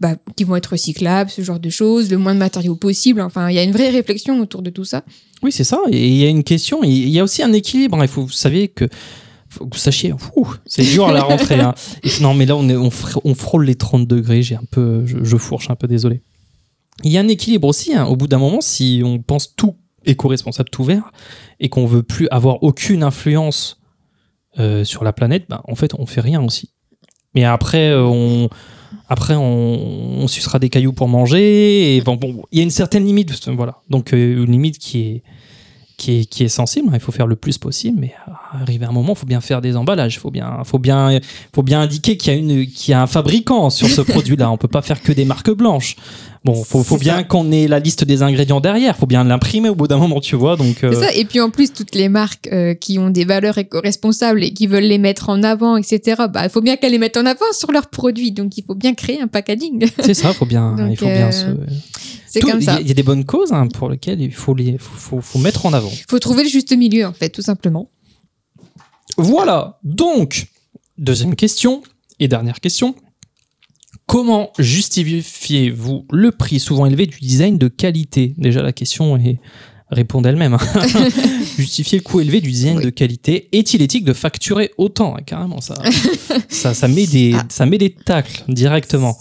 bah, 0.00 0.16
qui 0.36 0.44
vont 0.44 0.56
être 0.56 0.66
recyclables, 0.72 1.30
ce 1.30 1.42
genre 1.42 1.58
de 1.60 1.70
choses, 1.70 2.10
le 2.10 2.18
moins 2.18 2.34
de 2.34 2.38
matériaux 2.38 2.76
possible. 2.76 3.20
Enfin, 3.20 3.48
il 3.50 3.54
y 3.54 3.58
a 3.58 3.62
une 3.62 3.72
vraie 3.72 3.90
réflexion 3.90 4.40
autour 4.40 4.62
de 4.62 4.70
tout 4.70 4.84
ça. 4.84 5.04
Oui, 5.42 5.52
c'est 5.52 5.64
ça. 5.64 5.80
Et 5.90 6.08
il 6.08 6.14
y 6.16 6.24
a 6.24 6.28
une 6.28 6.44
question, 6.44 6.82
il 6.82 7.08
y 7.08 7.18
a 7.18 7.24
aussi 7.24 7.42
un 7.42 7.52
équilibre. 7.52 7.98
Il 8.02 8.08
faut, 8.08 8.22
vous 8.22 8.28
savez 8.30 8.68
que, 8.68 8.86
faut 9.48 9.66
que 9.66 9.74
vous 9.74 9.80
sachiez, 9.80 10.12
c'est 10.66 10.82
dur 10.82 11.06
à 11.08 11.12
la 11.12 11.22
rentrée. 11.24 11.60
hein. 11.60 11.74
Non, 12.20 12.34
mais 12.34 12.44
là, 12.46 12.56
on, 12.56 12.68
est, 12.68 12.76
on, 12.76 12.88
fr- 12.88 13.20
on 13.24 13.34
frôle 13.34 13.64
les 13.64 13.74
30 13.76 14.06
degrés. 14.06 14.42
J'ai 14.42 14.56
un 14.56 14.64
peu, 14.70 15.06
je, 15.06 15.18
je 15.22 15.36
fourche 15.36 15.70
un 15.70 15.76
peu, 15.76 15.86
désolé. 15.86 16.22
Il 17.04 17.12
y 17.12 17.16
a 17.18 17.20
un 17.20 17.28
équilibre 17.28 17.68
aussi. 17.68 17.94
hein. 17.94 18.06
Au 18.06 18.16
bout 18.16 18.26
d'un 18.26 18.38
moment, 18.38 18.60
si 18.60 19.02
on 19.04 19.20
pense 19.20 19.54
tout 19.54 19.76
éco-responsable, 20.04 20.70
tout 20.70 20.84
vert, 20.84 21.12
et 21.60 21.68
qu'on 21.68 21.86
veut 21.86 22.02
plus 22.02 22.28
avoir 22.30 22.62
aucune 22.62 23.02
influence 23.02 23.80
euh, 24.58 24.82
sur 24.84 25.04
la 25.04 25.12
planète, 25.12 25.44
bah, 25.48 25.62
en 25.68 25.74
fait, 25.76 25.92
on 25.98 26.06
fait 26.06 26.20
rien 26.20 26.42
aussi. 26.42 26.70
Mais 27.34 27.44
après, 27.44 27.90
euh, 27.90 28.02
on, 28.04 28.48
après, 29.08 29.34
on, 29.34 30.26
sucera 30.28 30.58
des 30.58 30.68
cailloux 30.68 30.92
pour 30.92 31.08
manger. 31.08 31.96
Il 31.96 32.04
y 32.52 32.60
a 32.60 32.62
une 32.62 32.70
certaine 32.70 33.04
limite, 33.04 33.48
voilà. 33.48 33.80
Donc 33.88 34.12
euh, 34.12 34.44
une 34.44 34.52
limite 34.52 34.78
qui 34.78 35.00
est 35.00 35.22
qui 35.98 36.44
est, 36.44 36.48
sensible. 36.48 36.88
hein. 36.88 36.92
Il 36.94 37.00
faut 37.00 37.10
faire 37.10 37.26
le 37.26 37.34
plus 37.34 37.58
possible, 37.58 37.98
mais 38.00 38.14
arrivé 38.52 38.86
à 38.86 38.88
un 38.88 38.92
moment, 38.92 39.14
il 39.14 39.18
faut 39.18 39.26
bien 39.26 39.40
faire 39.40 39.60
des 39.60 39.76
emballages. 39.76 40.14
Il 40.14 40.20
faut 40.20 40.30
bien, 40.30 40.58
faut 40.64 40.80
faut 41.52 41.62
bien 41.62 41.80
indiquer 41.80 42.16
qu'il 42.16 42.32
y 42.32 42.60
a 42.60 42.66
y 42.88 42.92
a 42.92 43.02
un 43.02 43.08
fabricant 43.08 43.68
sur 43.68 43.88
ce 43.88 44.00
produit-là. 44.12 44.50
On 44.50 44.56
peut 44.56 44.68
pas 44.68 44.82
faire 44.82 45.02
que 45.02 45.10
des 45.10 45.24
marques 45.24 45.50
blanches. 45.50 45.96
Bon, 46.44 46.54
faut, 46.64 46.82
faut 46.84 46.96
C'est 46.96 47.00
bien 47.04 47.24
qu'on 47.24 47.50
ait 47.52 47.66
la 47.66 47.78
liste 47.80 48.04
des 48.04 48.22
ingrédients 48.22 48.60
derrière. 48.60 48.96
Faut 48.96 49.06
bien 49.06 49.24
l'imprimer 49.24 49.68
au 49.68 49.74
bout 49.74 49.88
d'un 49.88 49.98
moment, 49.98 50.20
tu 50.20 50.36
vois. 50.36 50.56
Donc, 50.56 50.84
euh, 50.84 50.92
C'est 50.92 51.00
ça. 51.00 51.12
Et 51.14 51.24
puis 51.24 51.40
en 51.40 51.50
plus, 51.50 51.72
toutes 51.72 51.94
les 51.94 52.08
marques 52.08 52.48
euh, 52.52 52.74
qui 52.74 52.98
ont 52.98 53.10
des 53.10 53.24
valeurs 53.24 53.58
éco-responsables 53.58 54.42
et 54.44 54.52
qui 54.52 54.66
veulent 54.66 54.84
les 54.84 54.98
mettre 54.98 55.28
en 55.30 55.42
avant, 55.42 55.76
etc., 55.76 56.22
bah, 56.32 56.44
il 56.44 56.50
faut 56.50 56.60
bien 56.60 56.76
qu'elles 56.76 56.92
les 56.92 56.98
mettent 56.98 57.16
en 57.16 57.26
avant 57.26 57.44
sur 57.52 57.72
leurs 57.72 57.88
produits. 57.90 58.30
Donc 58.32 58.56
il 58.56 58.64
faut 58.64 58.74
bien 58.76 58.94
créer 58.94 59.20
un 59.20 59.26
packaging. 59.26 59.86
c'est 60.00 60.14
ça. 60.14 60.32
Faut 60.32 60.46
bien, 60.46 60.74
Donc, 60.76 60.90
il 60.92 60.96
faut 60.96 61.06
bien 61.06 61.28
euh, 61.28 61.32
se. 61.32 61.46
C'est 62.26 62.40
Tout- 62.40 62.46
comme 62.48 62.58
Il 62.60 62.62
y, 62.62 62.66
ça. 62.66 62.74
a- 62.74 62.80
il 62.80 62.86
y 62.88 62.90
a 62.90 62.94
des 62.94 63.02
bonnes 63.02 63.24
causes 63.24 63.52
hein, 63.52 63.66
pour 63.66 63.88
lesquelles 63.90 64.20
il 64.20 64.32
faut 64.32 64.54
les, 64.54 64.78
faut, 64.78 64.96
faut, 64.96 65.20
faut 65.20 65.38
mettre 65.38 65.66
en 65.66 65.72
avant. 65.72 65.90
Il 65.92 66.04
faut 66.08 66.18
trouver 66.18 66.44
le 66.44 66.48
juste 66.48 66.76
milieu, 66.76 67.06
en 67.06 67.12
fait, 67.14 67.30
tout 67.30 67.42
simplement. 67.42 67.90
Voilà. 69.16 69.78
Donc, 69.82 70.46
deuxième 70.98 71.34
question 71.34 71.82
et 72.20 72.28
dernière 72.28 72.60
question. 72.60 72.94
Comment 74.08 74.50
justifiez-vous 74.58 76.06
le 76.10 76.32
prix 76.32 76.58
souvent 76.60 76.86
élevé 76.86 77.06
du 77.06 77.18
design 77.20 77.58
de 77.58 77.68
qualité? 77.68 78.34
Déjà, 78.38 78.62
la 78.62 78.72
question 78.72 79.16
est 79.18 79.38
répond 79.90 80.22
d'elle-même. 80.22 80.54
hein. 80.54 80.58
Justifier 81.58 81.98
le 81.98 82.02
coût 82.04 82.20
élevé 82.20 82.40
du 82.40 82.50
design 82.50 82.78
Oui. 82.78 82.84
de 82.84 82.90
qualité. 82.90 83.48
Est-il 83.52 83.82
éthique 83.82 84.04
de 84.04 84.12
facturer 84.14 84.70
autant? 84.78 85.14
Carrément, 85.26 85.60
ça, 85.60 85.74
ça, 86.48 86.72
ça 86.74 86.88
met 86.88 87.06
des, 87.06 87.34
Ah. 87.36 87.44
ça 87.50 87.66
met 87.66 87.76
des 87.78 87.90
tacles 87.90 88.44
directement. 88.48 89.16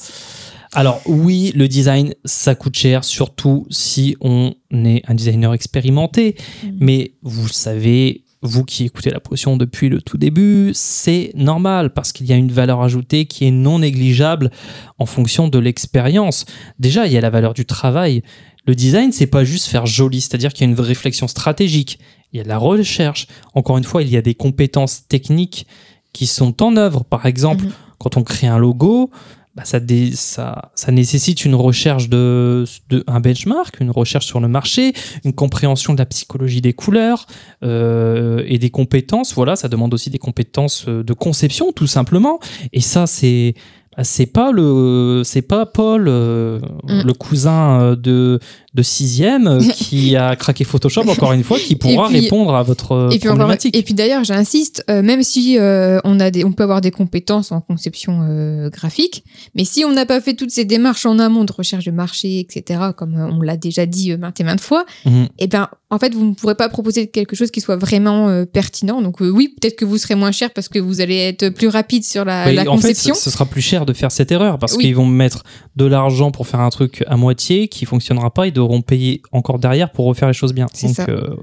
Alors 0.73 1.02
oui, 1.06 1.52
le 1.56 1.67
design, 1.67 2.13
ça 2.26 2.56
coûte 2.56 2.76
cher, 2.78 3.04
surtout 3.04 3.65
si 3.69 4.15
on 4.21 4.54
est 4.71 5.02
un 5.08 5.15
designer 5.15 5.54
expérimenté. 5.54 6.36
Mhm. 6.63 6.78
Mais 6.80 7.12
vous 7.23 7.47
savez, 7.50 8.23
vous 8.43 8.63
qui 8.63 8.86
écoutez 8.86 9.10
la 9.10 9.19
potion 9.19 9.58
depuis 9.58 9.89
le 9.89 10.02
tout 10.02 10.17
début, 10.17 10.71
c'est 10.73 11.32
normal 11.36 11.93
parce 11.93 12.12
qu'il 12.12 12.28
y 12.28 12.34
a 12.34 12.36
une 12.36 12.52
valeur 12.52 12.82
ajoutée 12.82 13.26
qui 13.26 13.45
est 13.45 13.52
non 13.52 13.80
négligeable 13.80 14.52
en 15.00 15.06
fonction 15.06 15.47
de 15.47 15.58
l'expérience. 15.60 16.45
Déjà, 16.80 17.08
il 17.08 17.13
y 17.13 17.17
a 17.17 17.21
la 17.21 17.30
valeur 17.32 17.54
du 17.54 17.65
travail. 17.65 18.21
Le 18.65 18.76
design, 18.76 19.12
c'est 19.12 19.28
pas 19.28 19.43
juste 19.43 19.67
faire 19.67 19.86
joli, 19.86 20.21
c'est-à-dire 20.21 20.54
qu'il 20.54 20.67
y 20.67 20.69
a 20.69 20.73
une 20.73 20.80
réflexion 20.80 21.28
stratégique, 21.28 22.00
il 22.32 22.38
y 22.38 22.39
a 22.39 22.43
de 22.43 22.50
la 22.50 22.58
recherche. 22.58 23.28
Encore 23.56 23.78
une 23.78 23.84
fois, 23.84 24.02
il 24.04 24.10
y 24.10 24.17
a 24.17 24.21
des 24.21 24.36
compétences 24.36 25.08
techniques 25.08 25.65
qui 26.13 26.28
sont 26.28 26.62
en 26.62 26.76
œuvre. 26.78 27.04
Par 27.06 27.26
exemple, 27.26 27.65
Mhm. 27.65 27.71
quand 27.97 28.17
on 28.17 28.23
crée 28.23 28.47
un 28.47 28.58
logo, 28.58 29.10
bah, 29.58 29.63
ça, 29.65 29.80
dé- 29.80 30.12
ça, 30.15 30.72
ça 30.76 30.91
nécessite 30.91 31.43
une 31.43 31.56
recherche 31.56 32.10
de, 32.10 32.63
de 32.89 33.04
un 33.08 33.20
benchmark, 33.20 33.80
une 33.82 33.89
recherche 33.91 34.28
sur 34.28 34.39
le 34.39 34.48
marché, 34.48 34.93
une 35.26 35.34
compréhension 35.34 35.93
de 35.93 35.98
la 36.00 36.06
psychologie 36.06 36.62
des 36.62 36.74
couleurs 36.74 37.26
euh, 37.63 38.43
et 38.48 38.60
des 38.60 38.70
compétences. 38.70 39.34
Voilà, 39.34 39.56
ça 39.56 39.67
demande 39.67 39.93
aussi 39.96 40.10
des 40.12 40.20
compétences 40.20 40.86
euh, 40.88 41.04
de 41.04 41.13
conception, 41.13 41.72
tout 41.74 41.88
simplement. 41.88 42.39
Et 42.72 42.82
ça, 42.82 43.08
c'est 43.08 43.56
bah, 43.98 44.04
c'est 44.04 44.28
pas 44.28 44.52
le 44.52 45.24
c'est 45.26 45.41
pas 45.41 45.65
Paul 45.65 46.06
euh, 46.08 46.60
Mm. 46.84 47.02
le 47.04 47.13
cousin 47.13 47.96
de 47.96 48.39
de 48.77 48.83
sixième 48.83 49.47
euh, 49.47 49.59
qui 49.75 50.15
a 50.15 50.35
craqué 50.35 50.63
Photoshop 50.63 51.01
encore 51.09 51.33
une 51.33 51.43
fois 51.43 51.57
qui 51.59 51.75
pourra 51.75 52.07
puis- 52.07 52.19
répondre 52.21 52.55
à 52.55 52.63
votre 52.63 52.91
euh, 52.93 53.09
Et 53.09 53.17
puis, 53.19 53.27
encore- 53.27 53.39
problématique. 53.39 53.75
et 53.75 53.81
puis 53.83 53.93
d'ailleurs, 53.93 54.23
j'insiste, 54.23 54.83
euh, 54.89 55.01
même 55.01 55.23
si 55.23 55.57
euh, 55.57 55.99
on, 56.03 56.19
a 56.19 56.31
des, 56.31 56.45
on 56.45 56.51
peut 56.53 56.63
avoir 56.63 56.79
des 56.81 56.91
compétences 56.91 57.51
en 57.51 57.59
conception 57.59 58.21
euh, 58.21 58.69
graphique, 58.69 59.23
mais 59.55 59.65
si 59.65 59.83
on 59.83 59.91
n'a 59.91 60.05
pas 60.05 60.21
fait 60.21 60.35
toutes 60.35 60.51
ces 60.51 60.63
démarches 60.65 61.05
en 61.05 61.17
amont 61.19 61.43
de 61.43 61.51
recherche 61.51 61.85
de 61.85 61.91
marché, 61.91 62.39
etc., 62.39 62.79
comme 62.95 63.15
on 63.15 63.41
l'a 63.41 63.57
déjà 63.57 63.85
dit 63.85 64.15
maintes 64.15 64.39
et 64.39 64.43
maintes 64.43 64.61
fois, 64.61 64.85
Mhm. 65.05 65.27
eh 65.39 65.47
ben, 65.47 65.67
en 65.89 65.99
fait, 65.99 66.13
vous 66.13 66.25
ne 66.25 66.33
pourrez 66.33 66.55
pas 66.55 66.69
proposer 66.69 67.07
quelque 67.07 67.35
chose 67.35 67.49
qui 67.49 67.61
soit 67.61 67.77
vraiment 67.77 68.43
pertinent. 68.45 69.01
Donc 69.01 69.21
oui, 69.21 69.55
peut-être 69.59 69.77
que 69.77 69.85
vous 69.85 69.97
serez 69.97 70.15
moins 70.15 70.31
cher 70.33 70.51
parce 70.53 70.67
que 70.69 70.79
vous 70.79 71.01
allez 71.01 71.15
être 71.17 71.49
plus 71.49 71.69
rapide 71.69 72.03
sur 72.03 72.25
la, 72.25 72.47
Oui, 72.47 72.55
la 72.55 72.61
en 72.63 72.75
fait, 72.77 72.89
conception. 72.89 73.15
ce, 73.15 73.29
sera 73.31 73.45
plus 73.45 73.61
cher 73.61 73.85
de 73.85 73.93
faire 73.93 74.11
cette 74.11 74.31
erreur 74.31 74.59
parce 74.59 74.75
Oui. 74.75 74.83
qu'ils 74.83 74.95
vont 74.95 75.05
mettre 75.05 75.43
de 75.77 75.85
l'argent 75.85 76.31
pour 76.31 76.45
faire 76.45 76.59
un 76.59 76.69
truc 76.69 77.03
à 77.07 77.15
moitié 77.15 77.69
qui 77.69 77.85
fonctionnera 77.85 78.33
pas. 78.33 78.47
Ils 78.47 78.51
devront 78.67 78.82
payer 78.82 79.21
encore 79.32 79.60
derrière 79.60 79.91
pour 79.91 80.06
refaire 80.06 80.27
les 80.27 80.34
choses 80.34 80.53
bien. 80.53 80.67
Donc, 80.82 80.95
ça. 80.95 81.06
euh, 81.10 81.36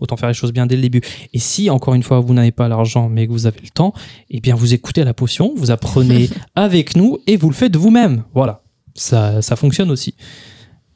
autant 0.00 0.16
faire 0.16 0.28
les 0.28 0.34
choses 0.34 0.52
bien 0.52 0.66
dès 0.66 0.76
le 0.76 0.82
début. 0.82 1.00
Et 1.32 1.38
si, 1.38 1.70
encore 1.70 1.94
une 1.94 2.02
fois, 2.02 2.20
vous 2.20 2.34
n'avez 2.34 2.50
pas 2.52 2.68
l'argent 2.68 3.08
mais 3.08 3.26
que 3.26 3.32
vous 3.32 3.46
avez 3.46 3.60
le 3.62 3.70
temps, 3.70 3.92
eh 4.30 4.40
bien, 4.40 4.54
vous 4.54 4.74
écoutez 4.74 5.04
la 5.04 5.14
potion, 5.14 5.52
vous 5.56 5.70
apprenez 5.70 6.28
avec 6.54 6.96
nous 6.96 7.18
et 7.26 7.36
vous 7.36 7.48
le 7.48 7.54
faites 7.54 7.76
vous-même. 7.76 8.24
Voilà. 8.34 8.62
Ça, 8.94 9.40
ça 9.40 9.56
fonctionne 9.56 9.90
aussi. 9.90 10.14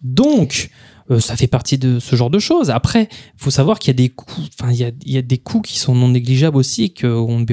Donc, 0.03 0.70
euh, 1.11 1.20
ça 1.20 1.37
fait 1.37 1.46
partie 1.46 1.79
de 1.79 1.99
ce 2.01 2.16
genre 2.16 2.31
de 2.31 2.38
choses. 2.38 2.70
Après, 2.70 3.09
faut 3.37 3.51
savoir 3.51 3.79
qu'il 3.79 3.88
y 3.90 3.94
a 3.94 4.03
des 4.03 4.09
coûts, 4.09 4.42
enfin, 4.59 4.72
il 4.72 4.79
y 4.79 4.85
a, 4.85 4.90
il 5.05 5.12
y 5.12 5.18
a 5.18 5.22
des 5.22 5.38
coûts 5.38 5.62
qui 5.62 5.79
sont 5.79 5.94
non 5.94 6.09
négligeables 6.09 6.57
aussi 6.57 6.85
et 6.85 6.94
qu'on 6.94 7.38
ne 7.38 7.44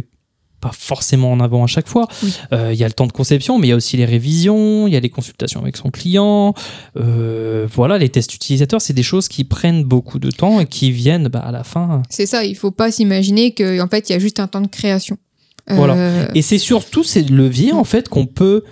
pas 0.63 0.71
forcément 0.71 1.31
en 1.33 1.41
avant 1.41 1.63
à 1.65 1.67
chaque 1.67 1.89
fois. 1.89 2.07
Oui. 2.23 2.33
Euh, 2.53 2.71
il 2.73 2.79
y 2.79 2.85
a 2.85 2.87
le 2.87 2.93
temps 2.93 3.05
de 3.05 3.11
conception, 3.11 3.59
mais 3.59 3.67
il 3.67 3.69
y 3.71 3.73
a 3.73 3.75
aussi 3.75 3.97
les 3.97 4.05
révisions, 4.05 4.87
il 4.87 4.93
y 4.93 4.95
a 4.95 4.99
les 5.01 5.09
consultations 5.09 5.61
avec 5.61 5.75
son 5.75 5.91
client. 5.91 6.53
Euh, 6.97 7.67
voilà, 7.69 7.97
les 7.97 8.07
tests 8.07 8.33
utilisateurs, 8.33 8.79
c'est 8.81 8.93
des 8.93 9.03
choses 9.03 9.27
qui 9.27 9.43
prennent 9.43 9.83
beaucoup 9.83 10.19
de 10.19 10.31
temps 10.31 10.61
et 10.61 10.65
qui 10.65 10.91
viennent 10.91 11.27
bah, 11.27 11.39
à 11.39 11.51
la 11.51 11.65
fin. 11.65 12.01
C'est 12.09 12.25
ça, 12.25 12.45
il 12.45 12.55
faut 12.55 12.71
pas 12.71 12.91
s'imaginer 12.91 13.53
qu'en 13.53 13.87
fait, 13.89 14.09
il 14.09 14.13
y 14.13 14.15
a 14.15 14.19
juste 14.19 14.39
un 14.39 14.47
temps 14.47 14.61
de 14.61 14.67
création. 14.67 15.17
Voilà. 15.67 15.95
Euh, 15.95 16.27
Et 16.33 16.41
c'est 16.41 16.57
surtout 16.57 17.03
ces 17.03 17.23
leviers 17.23 17.73
en 17.73 17.83
fait 17.83 18.07
qu'on 18.09 18.25
peut 18.25 18.63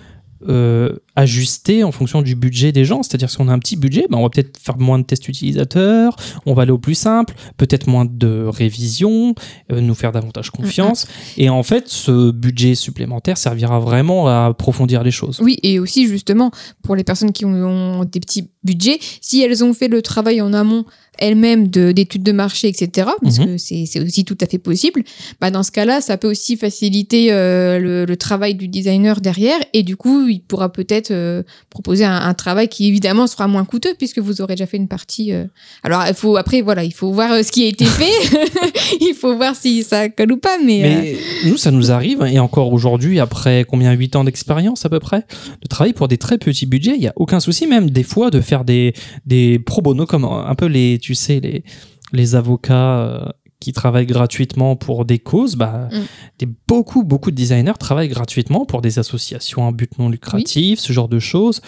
euh, 0.48 0.96
ajuster 1.16 1.84
en 1.84 1.92
fonction 1.92 2.22
du 2.22 2.34
budget 2.34 2.72
des 2.72 2.84
gens. 2.84 3.02
C'est-à-dire 3.02 3.30
si 3.30 3.40
on 3.40 3.48
a 3.48 3.52
un 3.52 3.58
petit 3.58 3.76
budget, 3.76 4.06
ben, 4.10 4.18
on 4.18 4.22
va 4.22 4.30
peut-être 4.30 4.58
faire 4.58 4.78
moins 4.78 4.98
de 4.98 5.04
tests 5.04 5.28
utilisateurs, 5.28 6.16
on 6.46 6.54
va 6.54 6.62
aller 6.62 6.70
au 6.70 6.78
plus 6.78 6.94
simple, 6.94 7.34
peut-être 7.56 7.86
moins 7.86 8.04
de 8.04 8.44
révisions, 8.46 9.34
euh, 9.70 9.80
nous 9.80 9.94
faire 9.94 10.12
davantage 10.12 10.50
confiance. 10.50 11.06
Et 11.36 11.50
en 11.50 11.62
fait, 11.62 11.88
ce 11.88 12.30
budget 12.30 12.74
supplémentaire 12.74 13.36
servira 13.36 13.78
vraiment 13.78 14.28
à 14.28 14.46
approfondir 14.46 15.02
les 15.02 15.10
choses. 15.10 15.40
Oui, 15.40 15.58
et 15.62 15.78
aussi 15.78 16.06
justement 16.06 16.50
pour 16.82 16.96
les 16.96 17.04
personnes 17.04 17.32
qui 17.32 17.44
ont, 17.44 18.00
ont 18.00 18.04
des 18.04 18.20
petits 18.20 18.50
budgets, 18.64 18.98
si 19.20 19.42
elles 19.42 19.62
ont 19.64 19.74
fait 19.74 19.88
le 19.88 20.02
travail 20.02 20.40
en 20.40 20.52
amont 20.52 20.84
elles-mêmes 21.18 21.68
de- 21.68 21.92
d'études 21.92 22.22
de, 22.22 22.32
marché, 22.32 22.68
etc., 22.68 23.06
parce 23.22 23.38
Mhm. 23.38 23.44
que 23.46 23.56
c'est 23.58 24.00
aussi 24.00 24.24
tout 24.24 24.38
à 24.40 24.46
fait 24.46 24.56
possible, 24.58 25.02
bah 25.42 25.50
dans 25.50 25.62
ce 25.62 25.70
cas-là, 25.70 26.00
ça 26.00 26.16
peut 26.16 26.28
aussi 26.30 26.56
faciliter 26.56 27.30
euh, 27.32 27.78
le, 27.78 28.04
le 28.06 28.16
travail 28.16 28.54
du 28.54 28.66
designer 28.66 29.20
derrière, 29.20 29.58
et 29.74 29.82
du 29.82 29.96
coup, 29.96 30.26
il 30.26 30.40
pourra 30.40 30.72
peut-être 30.72 31.10
euh, 31.10 31.42
proposer 31.68 32.06
un, 32.06 32.16
un 32.16 32.32
travail 32.32 32.68
qui 32.68 32.88
évidemment 32.88 33.26
sera 33.26 33.46
moins 33.46 33.66
coûteux 33.66 33.94
puisque 33.98 34.20
vous 34.20 34.40
aurez 34.40 34.54
déjà 34.54 34.66
fait 34.66 34.78
une 34.78 34.88
partie. 34.88 35.32
euh. 35.32 35.44
Alors, 35.82 36.02
il 36.08 36.14
faut 36.14 36.36
après, 36.38 36.62
voilà, 36.62 36.82
il 36.82 36.94
faut 36.94 37.12
voir 37.12 37.44
ce 37.44 37.52
qui 37.52 37.64
a 37.64 37.66
été 37.68 37.84
fait, 37.84 38.40
il 39.00 39.14
faut 39.14 39.36
voir 39.36 39.54
si 39.54 39.82
ça 39.82 40.08
colle 40.08 40.32
ou 40.32 40.36
pas, 40.38 40.56
mais, 40.64 40.80
Mais 40.82 41.16
nous, 41.50 41.58
ça 41.58 41.70
nous 41.70 41.90
arrive, 41.92 42.22
et 42.30 42.38
encore 42.38 42.72
aujourd'hui, 42.72 43.20
après 43.20 43.64
combien 43.68 43.92
8 43.92 44.16
ans 44.16 44.24
d'expérience 44.24 44.86
à 44.86 44.88
peu 44.88 44.98
près, 44.98 45.26
de 45.60 45.68
travailler 45.68 45.92
pour 45.94 46.08
des 46.08 46.16
très 46.18 46.38
petits 46.38 46.66
budgets, 46.66 46.94
il 46.94 47.00
n'y 47.00 47.06
a 47.08 47.12
aucun 47.16 47.38
souci, 47.40 47.66
même 47.66 47.90
des 47.90 48.02
fois, 48.02 48.30
de 48.30 48.40
faire 48.40 48.51
des, 48.64 48.92
des 49.26 49.58
pro 49.58 49.80
bono, 49.82 50.06
comme 50.06 50.24
un 50.24 50.54
peu 50.54 50.66
les, 50.66 50.98
tu 51.00 51.14
sais, 51.14 51.40
les, 51.40 51.64
les 52.12 52.34
avocats 52.34 52.98
euh, 53.00 53.24
qui 53.60 53.72
travaillent 53.72 54.06
gratuitement 54.06 54.74
pour 54.74 55.04
des 55.04 55.20
causes, 55.20 55.54
bah, 55.54 55.88
Mm. 55.92 55.96
des, 56.40 56.48
beaucoup, 56.66 57.04
beaucoup 57.04 57.30
de 57.30 57.36
designers 57.36 57.78
travaillent 57.78 58.08
gratuitement 58.08 58.64
pour 58.66 58.82
des 58.82 58.98
associations 58.98 59.68
à 59.68 59.70
but 59.70 59.98
non 60.00 60.08
lucratif, 60.08 60.80
ce 60.80 60.92
genre 60.92 61.08
de 61.08 61.20
choses. 61.20 61.60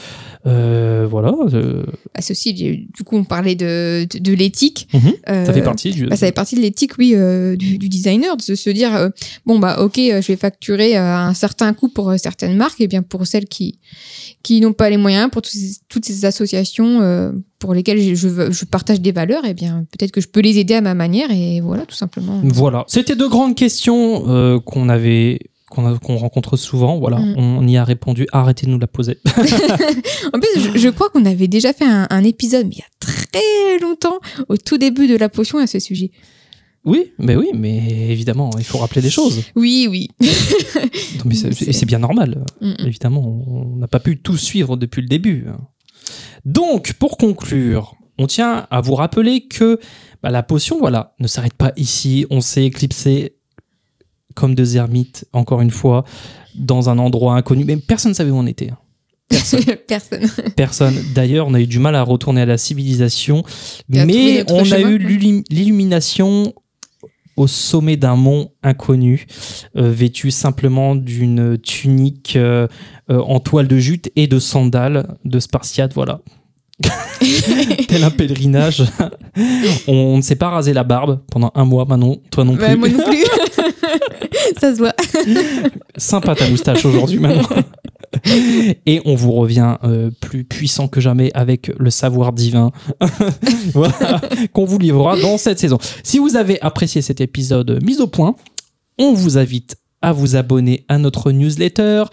Euh, 0.47 1.07
voilà. 1.09 1.33
euh, 1.53 1.85
Bah, 2.15 2.21
aussi, 2.29 2.53
du 2.53 2.89
coup, 3.05 3.17
on 3.17 3.23
parlait 3.25 3.55
de, 3.55 4.07
de, 4.11 4.19
de 4.19 4.33
l'éthique. 4.33 4.89
mhm, 4.93 5.13
Euh, 5.29 5.45
ça 5.47 5.53
fait 5.53 5.63
partie 5.63 5.91
du. 5.93 6.07
bah, 6.07 6.17
ça 6.17 6.27
fait 6.27 6.33
partie 6.33 6.57
de 6.57 6.61
l'éthique, 6.63 6.99
oui, 6.99 7.13
euh, 7.15 7.55
du, 7.57 7.79
du 7.79 7.89
designer, 7.89 8.37
de 8.37 8.43
se- 8.43 8.71
dire, 8.71 8.95
euh, 8.97 9.09
bon, 9.47 9.61
bah, 9.61 9.81
ok, 9.81 9.97
euh, 9.99 10.21
je 10.21 10.27
vais 10.33 10.37
facturer 10.37 10.97
euh, 10.97 11.17
un 11.17 11.35
certain 11.35 11.73
coût 11.75 11.89
pour 11.89 12.11
euh, 12.11 12.17
certaines 12.17 12.57
marques, 12.57 12.81
et 12.81 12.89
bien 12.89 13.03
pour 13.03 13.25
celles 13.27 13.47
qui, 13.47 13.79
qui 14.45 14.61
n'ont 14.61 14.75
pas 14.75 14.91
les 14.91 14.99
moyens, 14.99 15.31
pour 15.31 15.43
toutes 15.89 16.05
ces 16.05 16.25
associations 16.25 17.01
euh, 17.01 17.33
pour 17.59 17.75
lesquelles 17.75 18.15
je, 18.15 18.29
je, 18.53 18.65
partage 18.67 19.01
des 19.01 19.11
valeurs, 19.11 19.45
et 19.47 19.55
bien 19.55 19.87
peut-être 19.91 20.13
que 20.13 20.21
je 20.21 20.29
peux 20.29 20.41
les 20.41 20.59
aider 20.59 20.75
à 20.75 20.81
ma 20.83 20.95
manière, 20.95 21.31
et 21.33 21.61
voilà, 21.61 21.87
tout 21.87 21.97
simplement. 21.97 22.41
Voilà. 22.45 22.85
C'était 22.87 23.17
deux 23.17 23.29
grandes 23.29 23.57
questions 23.57 24.25
euh, 24.29 24.61
qu'on 24.61 24.89
avait. 24.89 25.41
Qu'on 25.71 26.17
rencontre 26.19 26.57
souvent, 26.57 26.99
voilà, 27.01 27.17
Mm. 27.19 27.35
on 27.37 27.67
y 27.67 27.77
a 27.77 27.83
répondu. 27.83 28.29
Arrêtez 28.31 28.65
de 28.67 28.71
nous 28.71 28.79
la 28.79 28.87
poser. 28.87 29.19
En 30.33 30.39
plus, 30.39 30.61
je, 30.61 30.79
je 30.79 30.89
crois 30.89 31.09
qu'on 31.11 31.25
avait 31.25 31.49
déjà 31.49 31.73
fait 31.73 31.85
un, 31.85 32.07
un 32.11 32.23
épisode, 32.23 32.67
mais 32.67 32.75
il 32.77 32.79
y 32.79 32.83
a 32.83 32.95
très 33.01 33.79
longtemps, 33.81 34.21
au 34.49 34.57
tout 34.57 34.79
début 34.79 35.09
de 35.09 35.17
la 35.17 35.29
potion 35.29 35.59
à 35.59 35.67
ce 35.67 35.81
sujet. 35.81 36.13
Oui, 36.85 37.13
mais 37.19 37.37
oui, 37.37 37.49
mais 37.55 38.11
évidemment, 38.11 38.51
il 38.59 38.65
faut 38.65 38.79
rappeler 38.79 39.01
des 39.03 39.11
choses. 39.11 39.43
Oui, 39.57 39.87
oui. 39.91 40.09
C'est- 40.21 41.53
C'est- 41.55 41.69
et 41.69 41.73
c'est 41.73 41.87
bien 41.87 41.99
normal. 41.99 42.45
Mm, 42.61 42.69
mm. 42.71 42.87
Évidemment, 42.87 43.45
on 43.47 43.77
n'a 43.77 43.89
pas 43.89 44.01
pu 44.01 44.19
tout 44.21 44.37
suivre 44.37 44.77
depuis 44.77 45.01
le 45.03 45.09
début. 45.09 45.47
Donc, 46.45 46.93
pour 46.95 47.17
conclure, 47.17 47.95
on 48.19 48.27
tient 48.27 48.67
à 48.71 48.81
vous 48.83 48.95
rappeler 48.95 49.47
que 49.49 49.79
bah, 50.23 50.31
la 50.31 50.43
potion, 50.43 50.79
voilà, 50.79 51.15
ne 51.21 51.27
s'arrête 51.27 51.55
pas 51.55 51.73
ici. 51.77 52.27
On 52.31 52.41
s'est 52.41 52.65
éclipsé 52.65 53.37
comme 54.35 54.55
deux 54.55 54.77
ermites, 54.77 55.27
encore 55.33 55.61
une 55.63 55.71
fois, 55.71 56.05
dans 56.55 56.91
un 56.91 56.99
endroit 56.99 57.35
inconnu. 57.37 57.65
Mais 57.65 57.77
personne 57.77 58.11
ne 58.11 58.15
savait 58.17 58.31
où 58.31 58.37
on 58.37 58.47
était. 58.47 58.71
hein. 58.71 58.79
Personne. 59.31 60.29
Personne. 60.57 60.95
D'ailleurs, 61.15 61.47
on 61.49 61.55
a 61.55 61.61
eu 61.61 61.67
du 61.67 61.79
mal 61.79 61.95
à 61.97 62.03
retourner 62.03 62.43
à 62.43 62.47
la 62.47 62.59
civilisation, 62.59 63.43
Et 63.93 64.05
mais 64.05 64.45
on 64.53 64.71
a 64.71 64.81
eu 64.81 64.99
l'illumination 64.99 66.53
au 67.37 67.47
sommet 67.47 67.97
d'un 67.97 68.17
mont 68.17 68.51
inconnu, 68.63 69.27
euh, 69.77 69.91
vêtu 69.91 70.31
simplement 70.31 70.95
d'une 70.95 71.59
tunique 71.59 72.37
euh, 72.37 72.67
euh, 73.11 73.21
en 73.21 73.41
toile 73.41 73.69
de 73.69 73.79
jute 73.79 74.11
et 74.17 74.27
de 74.27 74.39
sandales 74.39 75.17
de 75.25 75.39
Spartiate, 75.39 75.95
voilà. 75.95 76.21
Tel 77.89 78.03
un 78.03 78.11
pèlerinage. 78.11 78.83
on 79.87 80.17
ne 80.17 80.23
s'est 80.23 80.37
pas 80.37 80.51
rasé 80.51 80.73
la 80.73 80.83
barbe 80.83 81.21
pendant 81.31 81.53
un 81.55 81.65
mois, 81.65 81.85
Manon, 81.85 82.21
toi 82.31 82.45
non 82.45 82.57
plus. 82.57 82.65
Ouais, 82.65 82.77
moi 82.77 82.89
non 82.89 83.05
plus. 83.05 83.25
Ça 84.61 84.73
se 84.75 84.79
voit. 84.79 84.95
Sympa 85.97 86.35
ta 86.35 86.49
moustache 86.49 86.85
aujourd'hui, 86.85 87.19
Manon. 87.19 87.43
Et 88.87 89.01
on 89.05 89.15
vous 89.15 89.33
revient 89.33 89.77
euh, 89.85 90.11
plus 90.21 90.45
puissant 90.45 90.89
que 90.89 91.01
jamais 91.01 91.31
avec 91.35 91.71
le 91.79 91.91
savoir 91.91 92.33
divin 92.33 92.73
voilà, 93.75 94.21
qu'on 94.53 94.65
vous 94.65 94.79
livrera 94.79 95.19
dans 95.21 95.39
cette 95.39 95.59
saison. 95.59 95.79
Si 96.03 96.19
vous 96.19 96.37
avez 96.37 96.61
apprécié 96.63 97.03
cet 97.03 97.21
épisode 97.21 97.81
mis 97.85 98.01
au 98.01 98.07
point, 98.07 98.35
on 98.99 99.13
vous 99.13 99.39
invite 99.39 99.77
à 100.03 100.13
vous 100.13 100.37
abonner 100.37 100.85
à 100.89 100.99
notre 100.99 101.33
newsletter, 101.33 102.05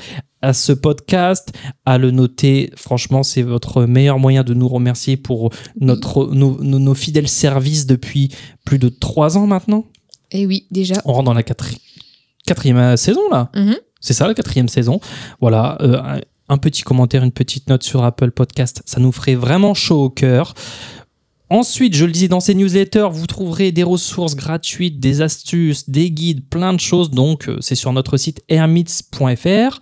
à 0.41 0.53
ce 0.53 0.71
podcast, 0.71 1.51
à 1.85 1.97
le 1.97 2.11
noter. 2.11 2.71
Franchement, 2.75 3.21
c'est 3.21 3.41
votre 3.41 3.83
meilleur 3.83 4.17
moyen 4.17 4.43
de 4.43 4.53
nous 4.53 4.67
remercier 4.67 5.17
pour 5.17 5.51
notre, 5.79 6.27
nos, 6.33 6.57
nos- 6.63 6.79
nos 6.79 6.93
fidèles 6.93 7.27
services 7.27 7.85
depuis 7.85 8.29
plus 8.65 8.79
de 8.79 8.87
trois 8.89 9.37
ans 9.37 9.45
maintenant. 9.45 9.85
Et 10.31 10.45
oui, 10.45 10.67
déjà. 10.71 10.95
On 11.05 11.11
rentre 11.13 11.25
dans 11.25 11.33
la 11.33 11.43
quatri- 11.43 11.77
quatrième 12.47 12.95
saison 12.97 13.21
là. 13.29 13.51
Mhm. 13.55 13.75
C'est 14.01 14.13
ça 14.13 14.27
la 14.27 14.33
quatrième 14.33 14.67
saison. 14.67 14.99
Voilà, 15.39 15.77
euh, 15.81 16.19
un, 16.49 16.57
petit 16.57 16.81
commentaire, 16.81 17.23
une 17.23 17.31
petite 17.31 17.69
note 17.69 17.83
sur 17.83 18.03
Apple 18.03 18.31
Podcast, 18.31 18.81
ça 18.85 18.99
nous 18.99 19.11
ferait 19.11 19.35
vraiment 19.35 19.73
chaud 19.73 20.03
au 20.03 20.09
cœur. 20.09 20.53
Ensuite, 21.49 21.95
je 21.95 22.05
le 22.05 22.11
disais 22.11 22.29
dans 22.29 22.39
ces 22.39 22.55
newsletters, 22.55 23.09
vous 23.11 23.27
trouverez 23.27 23.71
des 23.73 23.83
ressources 23.83 24.35
gratuites, 24.35 24.99
des 25.01 25.21
astuces, 25.21 25.89
des 25.89 26.09
guides, 26.09 26.47
plein 26.47 26.73
de 26.73 26.79
choses. 26.79 27.11
Donc, 27.11 27.49
euh, 27.49 27.57
c'est 27.59 27.75
sur 27.75 27.91
notre 27.93 28.17
site 28.17 28.41
hermits.fr. 28.47 29.79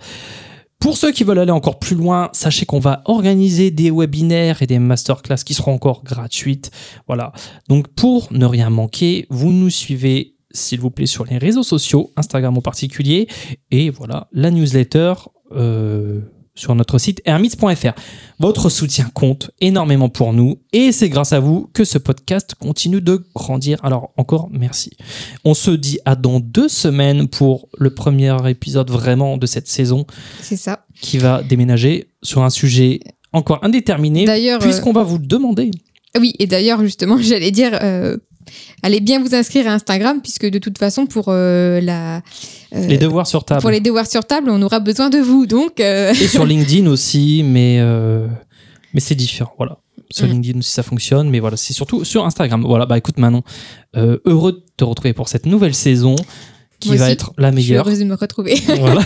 Pour 0.79 0.97
ceux 0.97 1.12
qui 1.12 1.23
veulent 1.23 1.39
aller 1.39 1.51
encore 1.51 1.77
plus 1.77 1.95
loin, 1.95 2.29
sachez 2.32 2.65
qu'on 2.65 2.79
va 2.79 3.01
organiser 3.05 3.69
des 3.69 3.91
webinaires 3.91 4.63
et 4.63 4.67
des 4.67 4.79
masterclass 4.79 5.43
qui 5.45 5.53
seront 5.53 5.73
encore 5.73 6.03
gratuites. 6.03 6.71
Voilà. 7.05 7.34
Donc, 7.67 7.89
pour 7.89 8.29
ne 8.32 8.45
rien 8.45 8.69
manquer, 8.69 9.27
vous 9.29 9.51
nous 9.51 9.69
suivez, 9.69 10.38
s'il 10.51 10.79
vous 10.79 10.89
plaît, 10.91 11.05
sur 11.05 11.25
les 11.25 11.38
réseaux 11.38 11.63
sociaux, 11.63 12.12
Instagram 12.17 12.57
en 12.57 12.62
particulier, 12.62 13.27
et 13.71 13.89
voilà, 13.89 14.27
la 14.31 14.51
newsletter 14.51 15.13
euh, 15.51 16.19
sur 16.55 16.75
notre 16.75 16.97
site 16.97 17.21
hermits.fr. 17.25 17.93
Votre 18.39 18.69
soutien 18.69 19.09
compte 19.13 19.51
énormément 19.62 20.09
pour 20.09 20.33
nous 20.33 20.57
et 20.73 20.91
c'est 20.91 21.07
grâce 21.07 21.31
à 21.31 21.39
vous 21.39 21.69
que 21.73 21.85
ce 21.85 21.97
podcast 21.97 22.53
continue 22.59 22.99
de 23.01 23.23
grandir. 23.33 23.77
Alors 23.83 24.12
encore 24.17 24.49
merci. 24.51 24.91
On 25.45 25.53
se 25.53 25.71
dit 25.71 25.99
à 26.03 26.15
dans 26.17 26.41
deux 26.41 26.67
semaines 26.67 27.29
pour 27.29 27.69
le 27.77 27.93
premier 27.93 28.35
épisode 28.49 28.91
vraiment 28.91 29.38
de 29.38 29.45
cette 29.45 29.67
saison 29.69 30.05
C'est 30.41 30.57
ça. 30.57 30.85
qui 30.99 31.17
va 31.17 31.43
déménager 31.43 32.09
sur 32.23 32.43
un 32.43 32.49
sujet 32.49 32.99
encore 33.31 33.59
indéterminé 33.63 34.25
D'ailleurs, 34.25 34.59
euh, 34.62 34.65
puisqu'on 34.65 34.91
va 34.91 35.03
vous 35.03 35.17
le 35.17 35.25
demander. 35.27 35.71
oui, 36.19 36.33
et 36.39 36.47
d'ailleurs, 36.47 36.81
justement, 36.81 37.17
j'allais 37.21 37.51
dire, 37.51 37.77
euh, 37.81 38.17
allez 38.83 38.99
bien 38.99 39.21
vous 39.21 39.35
inscrire 39.35 39.67
à 39.67 39.71
Instagram, 39.73 40.19
puisque 40.21 40.45
de 40.49 40.59
toute 40.59 40.77
façon, 40.77 41.05
pour 41.05 41.25
euh, 41.29 41.79
la. 41.81 42.17
euh, 42.75 42.85
Les 42.88 42.97
devoirs 42.97 43.27
sur 43.27 43.43
table. 43.45 43.62
Pour 43.62 43.71
les 43.71 43.79
devoirs 43.79 44.07
sur 44.07 44.25
table, 44.25 44.49
on 44.49 44.62
aura 44.62 44.79
besoin 44.79 45.09
de 45.09 45.19
vous. 45.19 45.45
Donc, 45.45 45.79
euh, 45.79 46.12
Et 46.12 46.27
sur 46.27 46.45
LinkedIn 46.51 46.88
aussi, 46.88 47.41
mais, 47.43 47.79
mais 48.93 48.99
c'est 48.99 49.15
différent. 49.15 49.53
Voilà. 49.57 49.77
Sur 50.12 50.25
Mm. 50.25 50.31
LinkedIn 50.31 50.59
aussi, 50.59 50.71
ça 50.71 50.81
fonctionne, 50.83 51.29
mais 51.29 51.39
voilà, 51.39 51.55
c'est 51.57 51.73
surtout 51.73 52.03
sur 52.03 52.25
Instagram. 52.25 52.63
Voilà, 52.65 52.85
bah 52.88 52.97
écoute, 52.97 53.19
Manon, 53.19 53.43
heureux 53.95 54.53
de 54.53 54.63
te 54.77 54.83
retrouver 54.83 55.13
pour 55.13 55.27
cette 55.29 55.45
nouvelle 55.45 55.75
saison 55.75 56.15
qui 56.79 56.89
Moi 56.89 56.97
va 56.97 57.03
aussi, 57.05 57.12
être 57.13 57.33
la 57.38 57.51
je 57.51 57.57
suis 57.59 57.69
meilleure. 57.71 57.85
heureuse 57.85 57.99
de 57.99 58.05
me 58.05 58.15
retrouver. 58.15 58.55
Voilà. 58.79 59.01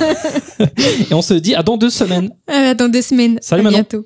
Et 1.09 1.13
on 1.13 1.21
se 1.23 1.33
dit 1.33 1.55
à 1.55 1.63
dans 1.63 1.75
deux 1.75 1.89
semaines. 1.89 2.29
À 2.47 2.73
dans 2.75 2.87
deux 2.87 3.01
semaines. 3.01 3.37
à 3.37 3.41
Salut, 3.41 3.63
Manon. 3.63 3.77
bientôt. 3.77 4.05